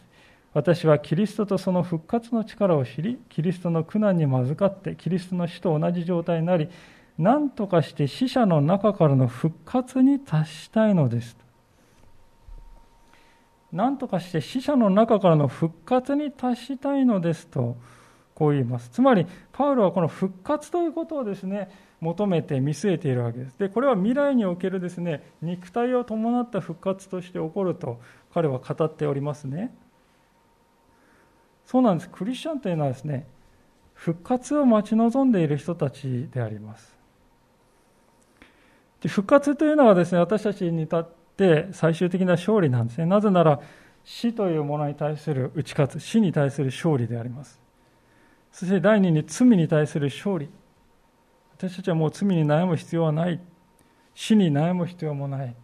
[0.53, 6.69] 私はキリストとその復活の力を知り、キリストの苦難に預かって、キリストの死と同じ状態になり、
[7.19, 11.37] 何とかして死者の中からの復活に達したいのです。
[13.71, 17.77] 何とかして死者の中からの復活に達したいのですと、
[18.33, 18.89] こう言います。
[18.89, 21.69] つまり、パウロはこの復活ということをですね、
[21.99, 23.57] 求めて見据えているわけです。
[23.57, 27.99] で、これは未来におけるですね、肉体を伴った復活として起こると
[28.33, 29.73] 彼は語っておりますね。
[31.65, 32.09] そうなんです。
[32.09, 33.27] クリスチャンというのはですね、
[33.93, 36.95] 復活を待ち望んでいる人たちであります。
[39.01, 43.05] で復活というのはですね、私たちにとって最終的な勝利なんですね。
[43.05, 43.59] なぜなら、
[44.03, 47.59] 死というものに対する打ち勝つ、死に対する勝利であります。
[48.51, 50.49] そして第二に罪に対する勝利。
[51.57, 53.39] 私たちはもう罪に悩む必要はない。
[54.13, 55.55] 死に悩む必要もない。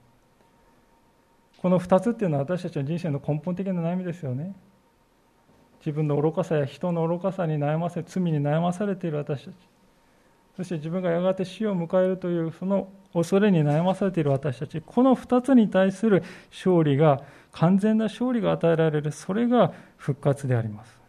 [1.61, 4.55] この2つっていうのは私たちの人生の根本的な悩みですよね。
[5.85, 9.55] 自分の愚かさや人の愚かさに悩ませ罪に悩まされている私たち
[10.55, 17.21] そして自分がやがて死を迎えるというその恐れに悩まされている私たちこの2つに対する勝利が
[17.51, 21.03] 完全な勝利が与えられるそれが復活であります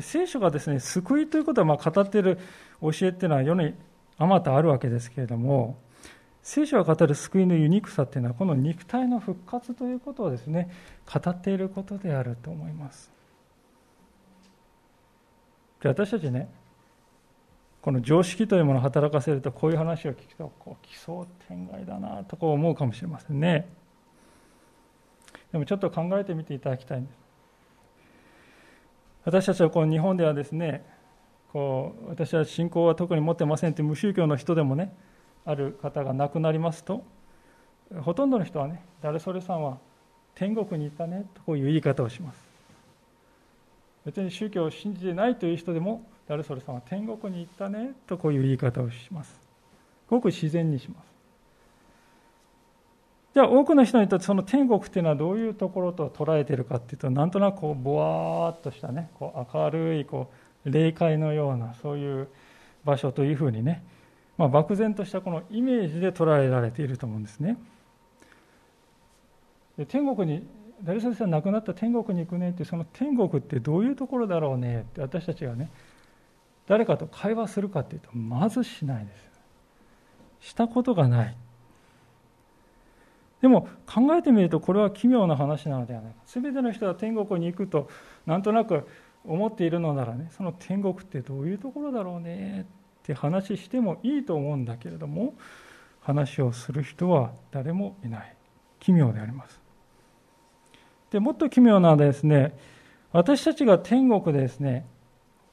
[0.00, 2.38] 聖書がですね救いということはま語っている
[2.82, 3.74] 教えっていうのは世に
[4.18, 5.78] あまたあるわけですけれども
[6.42, 10.70] 聖書が語る救いのユニークさっていうのはこの肉体の復活ということをですね
[11.12, 13.12] 語っていることであると思います。
[15.80, 16.48] で私たちね
[17.80, 23.66] この常識というものを働かせるとこういう話を聞くとこう奇想天外だなとこう思うかもしれませんね。
[25.50, 27.16] でもちょっと考えてみていただきたいんです。
[29.24, 30.84] 私たちはこの日本ではですね
[31.52, 34.94] こう私は信仰は特に持ってませんという無宗教の人でもね
[35.44, 37.04] ある方が亡くなりますと
[38.00, 39.78] ほとんどの人はね誰それさんは
[40.34, 42.38] 天国に行ったねとこういう言い方をします。
[44.04, 49.38] 別に宗教を信じてないという人でも誰それさんは天国に行ったねとこういう言い方をします。
[50.08, 51.12] ごく自然にします。
[53.34, 62.28] じゃあ多くの人にとってその天国っていうのはどういうところと捉えてるかっていうとなんとなくこうぼわーっとしたねこう明るいこう霊界のようなそういう
[62.84, 63.82] 場所というふうにね、
[64.38, 67.58] まあ、漠然としたこのイメージで捉えられていると思うんですね。
[69.78, 70.46] で天国に
[70.82, 75.70] 誰それさん亡くなった天国に行くねってその天国ってどういうところだろうねって私たちがね
[76.66, 79.12] 誰かと会話するかっていうとまずしないで
[80.40, 80.48] す。
[80.50, 81.36] したことがない。
[83.40, 86.18] でも考えてみるとこれは奇妙な話なのではないか。
[86.26, 87.88] 全ての人が天国に行くと
[88.26, 88.86] なんとなく
[89.24, 92.66] 思っているのならねその天国ってどういうところだろうね
[93.02, 95.34] って話してもいいと思うんだけれども
[96.00, 98.36] 話をする人は誰もいない。
[98.80, 99.60] 奇妙であります。
[101.10, 102.58] でもっと奇妙なのはですね
[103.12, 104.86] 私たちが天国でですね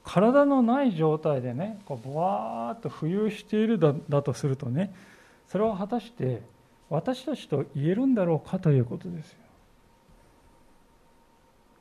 [0.02, 4.92] 体のない状態でねこうぼわーっと浮遊しているだだとするとね
[5.46, 6.42] それは果たして
[6.88, 9.38] 私たちと言えるんだろうかということですよ。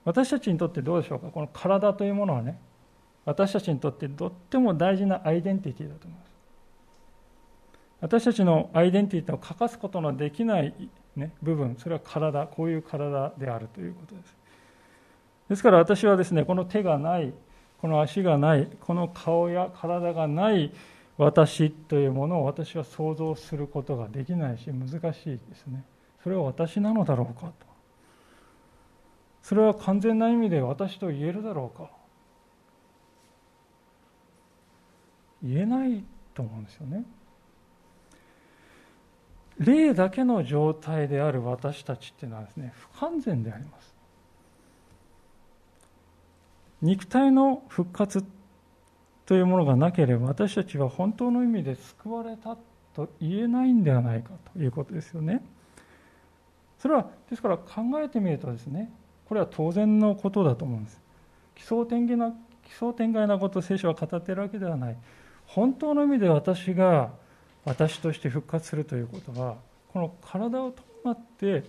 [0.06, 1.28] 私たちにとってどうでしょうか？
[1.28, 2.60] この体というものはね
[3.26, 6.30] 私たちにとってとっても大事なアイデンティティだと思います。
[8.02, 10.74] 私たちのアイデンティティを欠かすことのできない
[11.16, 14.36] ね、部分それは体こういう体であるということです。
[15.50, 17.34] ですから私はですねこの手がない
[17.82, 20.72] この足がないこの顔や体がない
[21.18, 25.84] 私というものを私は想像することができないし難しいですね。
[26.24, 27.69] それは私なのだろうかと。
[29.42, 31.90] それは完全な意味で私と言えるだろうか？
[35.42, 37.06] 言えないと思うんですよね。
[39.58, 43.96] 霊だけの状態である私たちっていうのはですね不完全であります。
[46.82, 48.24] 肉体の復活
[49.26, 52.58] というものがなければ私たちは本当の意味で救われた
[52.94, 55.44] と言えないんではないかということですよね。
[56.80, 58.92] それはですから考えてみるとですね
[59.30, 61.00] これは当然のことだと思うんです。
[61.56, 62.32] 奇想天外な
[62.66, 64.98] 奇想天外なことを聖書は語っているわけではない。
[65.46, 67.12] 本当の意味で私が
[67.64, 69.58] 私として復活するということは
[69.94, 70.74] この体を
[71.04, 71.64] 伴って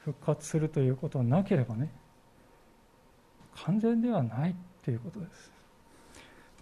[0.00, 1.90] 復活するということがなければね
[3.64, 4.54] 完全ではない
[4.84, 5.52] ということです。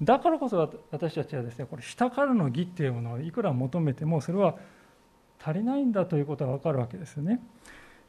[0.02, 4.56] だからこそ私たちはですねこれ下からの義っていうものをいくら求めてもそれは
[5.42, 7.40] 足りないんだということが分かるわけですよね。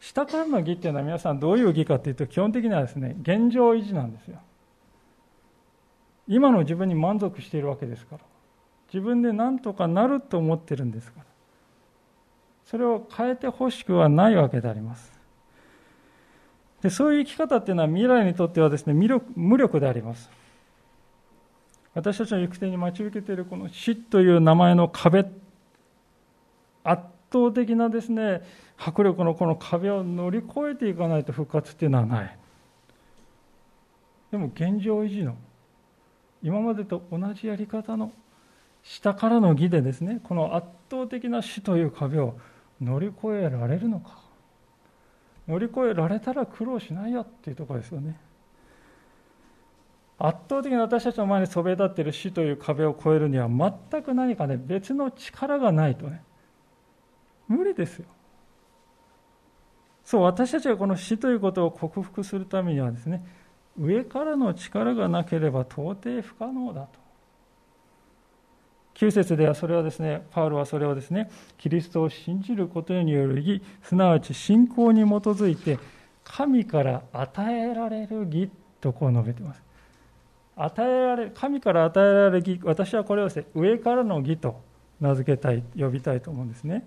[0.05, 4.39] 下からの義っていうのは皆さんどういう義かっていうと基本的にはですね現状維持なんですよ。
[6.27, 8.21] 今の自分に満足しているわけですから。
[8.93, 11.25] 自分で何とかなると思ってるんですから。
[12.65, 15.11] それを変えてほしくはないわけであります。
[16.83, 20.29] でそういう生き方っていうのは未来にとってはですね無力無力であります。
[21.95, 25.25] 私たちの行く手に待ち受けているこの死という名前の壁
[26.83, 28.41] 圧倒的なですね
[28.77, 32.37] 迫力のこの壁を乗り越えていかないと復活っていうのはない。
[34.31, 35.35] でも現状維持の
[36.43, 38.11] 今までと同じやり方の
[38.83, 42.37] 下からの義でですねこの圧倒的な死という壁を
[42.81, 44.25] 乗り越えられるのか。
[45.47, 48.19] 乗り越えられたら苦労しないよっていうところですよね。
[50.17, 56.23] 圧倒的に私たちの前にそびえ立っている死という壁を越えるには全く何かね別の力がないとね。
[57.47, 58.05] 無理ですよ
[60.03, 63.25] そう私たちがこの死ということを克服するためにはですね
[63.77, 67.05] 上からの力がなければ到底不可能だと
[68.95, 75.77] 9節ではそれはですね、パウロはそれをですね、キリストを信じることによる義、すなわち信仰に基づいて、
[76.23, 79.61] 神から与えられる義とこう述べています。
[80.55, 84.61] 与えられ、神から与えられる義、私はこれをですね、上からの義と
[85.01, 86.85] 名付けたい、呼びたいと思うんですね。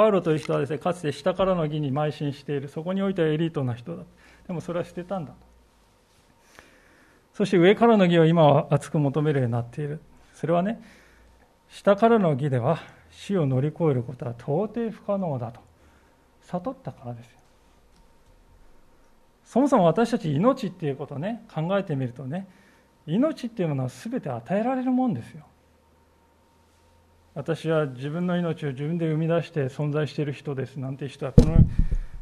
[0.00, 4.04] パウロという人はですね、かつて下からの義に邁進している、そこにおいてはエリートな人だ。
[4.46, 5.36] でもそれは捨てたんだと。
[7.34, 10.00] そして上からの義を今は熱く求めるようになっている。
[10.32, 10.82] それはね、
[11.68, 12.78] 下からの義では
[13.10, 15.60] 死を乗り越えることは到底不可能だと
[16.44, 17.38] 悟ったからですよ。
[19.44, 22.48] そもそも私たち命っていうことをね、考えてみるとね、
[23.06, 25.44] 命っていうものは全て与えられるもんですよ。
[27.40, 31.56] 私は自分の命を自分で生み出して存在している人ですなんて人はこの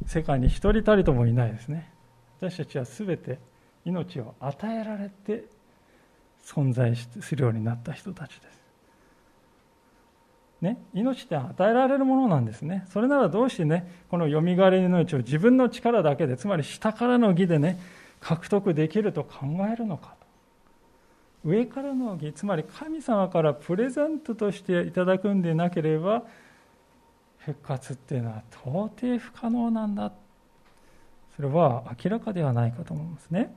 [0.07, 1.93] 世界に一人たりともいないですね。
[2.41, 3.41] 私たちは全て
[3.85, 5.43] 命を与えられて
[6.45, 8.59] 存在するようになった人たちです。
[10.61, 12.87] ね、命って与えられるものなんですね。
[12.93, 17.81] それならどうしてね、このよみがえりの命を自分の力だけで、つまり下からの義でね、
[18.21, 20.15] 獲得できると考えるのか
[21.45, 26.25] 上からの義つまり神様からプレゼントとしていただくんでなければ
[27.39, 30.13] 復活っていうのは到底不可能なんだ。
[31.37, 33.55] それは明らかではないかと思いますね。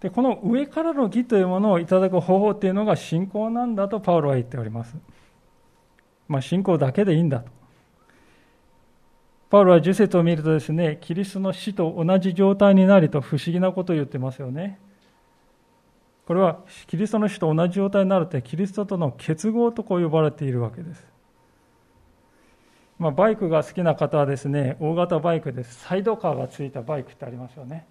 [0.00, 4.96] でこの上からの義というものをいただく方法っていうのが信仰なんだとパウロは言っております。
[6.28, 7.50] まあ信仰だけでいいんだと。
[9.50, 14.78] パウロは受節を見るとですね、キリストの死と同じ状態になりと不思議なことを言ってますよね。
[16.28, 21.02] これはキリストの死と同じ状態になるってキリストとの結合とこう呼ばれているわけです。
[22.98, 25.80] まあ、バイクが好きな方はですね、大型バイクです。
[25.80, 27.86] サイドカーがついたバイクってありますよね。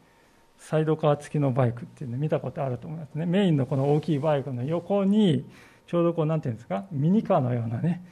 [0.60, 3.26] サイドカー付きのバイクっていうの見たことあると思いますね。
[3.26, 5.44] メインのこの大きいバイクの横に、
[5.88, 8.04] ちょうどこう、なんていうんですか、ミニカーのようなね、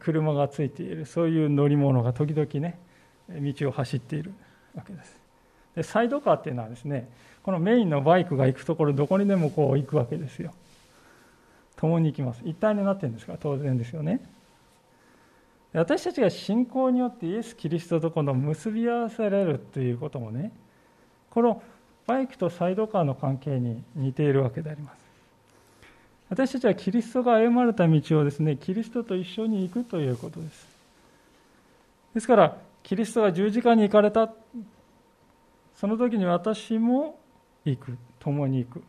[0.00, 2.80] 車がついているそういう乗り物が時々ね
[3.28, 4.34] 道を走っている
[4.74, 5.25] わけです
[5.76, 7.08] でサイドカーっていうのはですね
[7.44, 10.52] このメインのバイクが行くところどこにでもこう行くわけですよ。
[11.76, 12.40] 共に行きます。
[12.44, 13.34] 一体になってるんですか？
[13.34, 14.20] ら当然ですよね。
[15.72, 20.50] 私たちが信仰によってイエス・キリストとこの結び合わせられるということもね
[21.28, 21.62] この
[22.06, 25.06] バイクとサイドカーの関係に似ているわけであります。
[26.28, 30.66] 私たちはキリストが歩まれた道をですね、キリストと一緒に行くということです。
[32.14, 34.32] ですから、キリストが十字架に行かれた、
[35.76, 37.18] その時に私も
[37.64, 38.82] 行く、共に行く。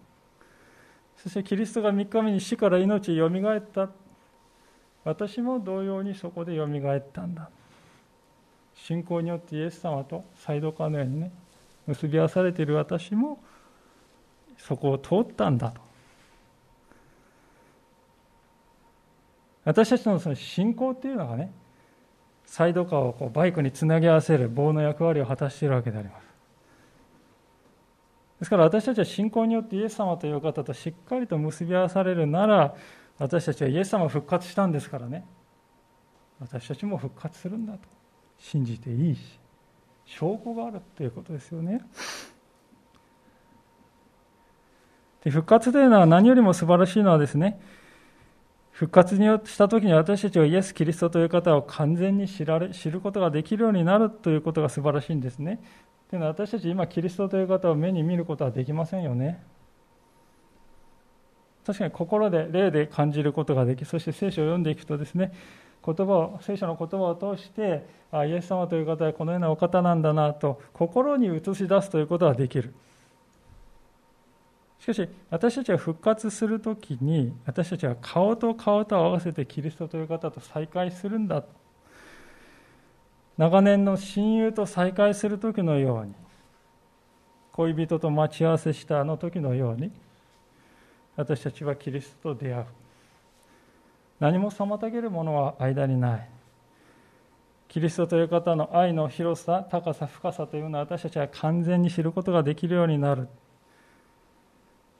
[1.17, 3.89] そしてキリストが3日目に死から命よみがえった。
[5.03, 7.49] 私も同様にそこでよみがえったんだ。
[8.73, 11.31] 信仰によってイエス様とサイドカーのようにね、
[11.87, 13.39] 結び合わされている私も
[14.57, 15.81] そこを通ったんだと。
[19.65, 21.51] 私たちのその信仰っていうのがね、
[22.45, 26.26] サイドカーをこうバイクにつなぎ合わせる棒の役割を果たしているわけであります。
[28.39, 32.75] ですから私たちは信仰によってイエス様という方としっかりと結び合わされるなら、
[33.17, 35.25] 私たちはイエス様復活したんですからね、
[36.39, 37.79] 私たちも復活するんだと
[38.37, 39.39] 信じていいし、
[40.05, 41.81] 証拠があるということですよね。
[45.23, 47.59] で復活というのは何よりも素晴らしいのはですね、
[48.69, 55.59] 復活した時に私たちはイエス・キリストという方を完全に知られ知ることができるようになるということが素晴らしいんですね。
[56.09, 59.43] というのは私たち今キリストという方を目に見ることはできませんよね。
[61.65, 65.33] 確かに心で霊で感じることができそして聖書を読んでいくとですね
[65.85, 72.73] 言葉を聖書の言葉を通してあイエス様という方はこのようなお方なんだなと心に映し出すということはできる。
[74.79, 81.49] しかし私たちが復活するときに私たちは顔と顔と合わせてキリストという方と再会するんだと
[83.37, 86.13] 長年の親友と再会する時のように
[87.53, 89.91] 恋人と待ち合わせしたあの時のように
[91.15, 92.65] 私たちはキリストと出会う。
[94.19, 96.29] 何も妨げるものは間にない。
[97.67, 103.27] キリストという方の愛の広さ高さ深さというのは私たちは完全に知ることができるようになる。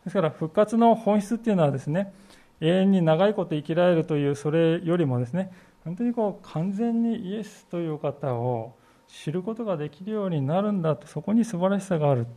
[0.03, 2.13] ですから復活の本質っていうのはですね
[2.59, 5.51] 永遠に長いこと生きられるというそれよりもですね
[5.87, 8.75] 本当にこう完全にイエスという方を
[9.07, 12.27] 知ることができるようになるんだとそこに素晴らしさがある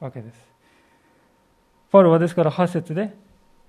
[0.00, 0.38] わけです。
[1.92, 3.16] パウロはですから8節で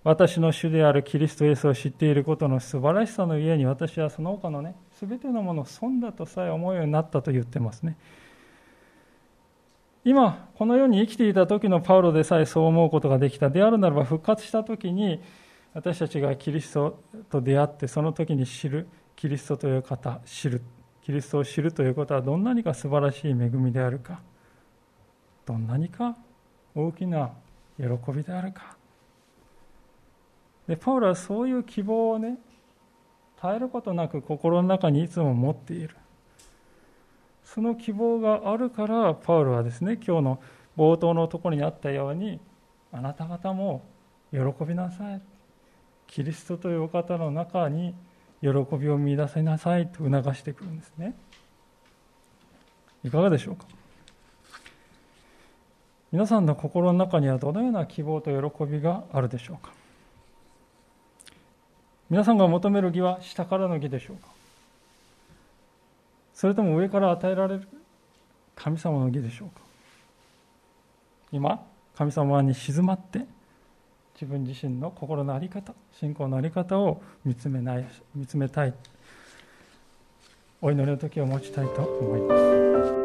[0.03, 7.95] 私の主であるキリストイエスを知っていることの素晴らしさのゆえに私はその他のね全てのものを損だとさえ思うようになったと言ってますね。
[10.03, 13.51] 今、この世に生きていた時のパウロでさえそう思うことができた。
[13.51, 15.21] であるならば復活した時に
[15.73, 20.61] 私たちがキリストと出会ってその時に知るキリストという方、知る。
[21.01, 24.21] キリストを知るということはどんなにか素晴らしい恵みであるか。
[25.45, 26.15] どんなにか
[26.75, 27.31] 大きな
[27.77, 28.77] 喜びであるか。
[30.67, 32.37] で、パウロはそういう希望をね、
[33.41, 35.95] 絶えることなく心の中にいつも持っている。
[37.53, 40.39] その希望があるからパウロはですね今日の
[40.77, 42.39] 冒頭のところにあったように
[42.91, 43.81] あなた方も
[44.31, 45.21] 喜びなさい
[46.09, 47.93] キリストというお方の中に
[48.41, 51.15] 喜びを見出せなさいと促してくるんですね。
[53.03, 53.65] いかがでしょうか？
[56.11, 59.71] 皆さんの心の中にはどのような希望と喜びがあるでしょうか？
[62.09, 64.29] 皆さんが求める義は下からの義でしょうか？
[66.33, 67.67] それとも上から与えられる
[68.55, 69.61] 神様の義でしょうか？
[71.31, 71.63] 今
[71.95, 73.27] 神様に静まって
[74.19, 78.73] 自分自身の心の在り方信仰の在り方を見つめない見つめたい。
[80.61, 82.98] お祈りの時を持ちたいと思います。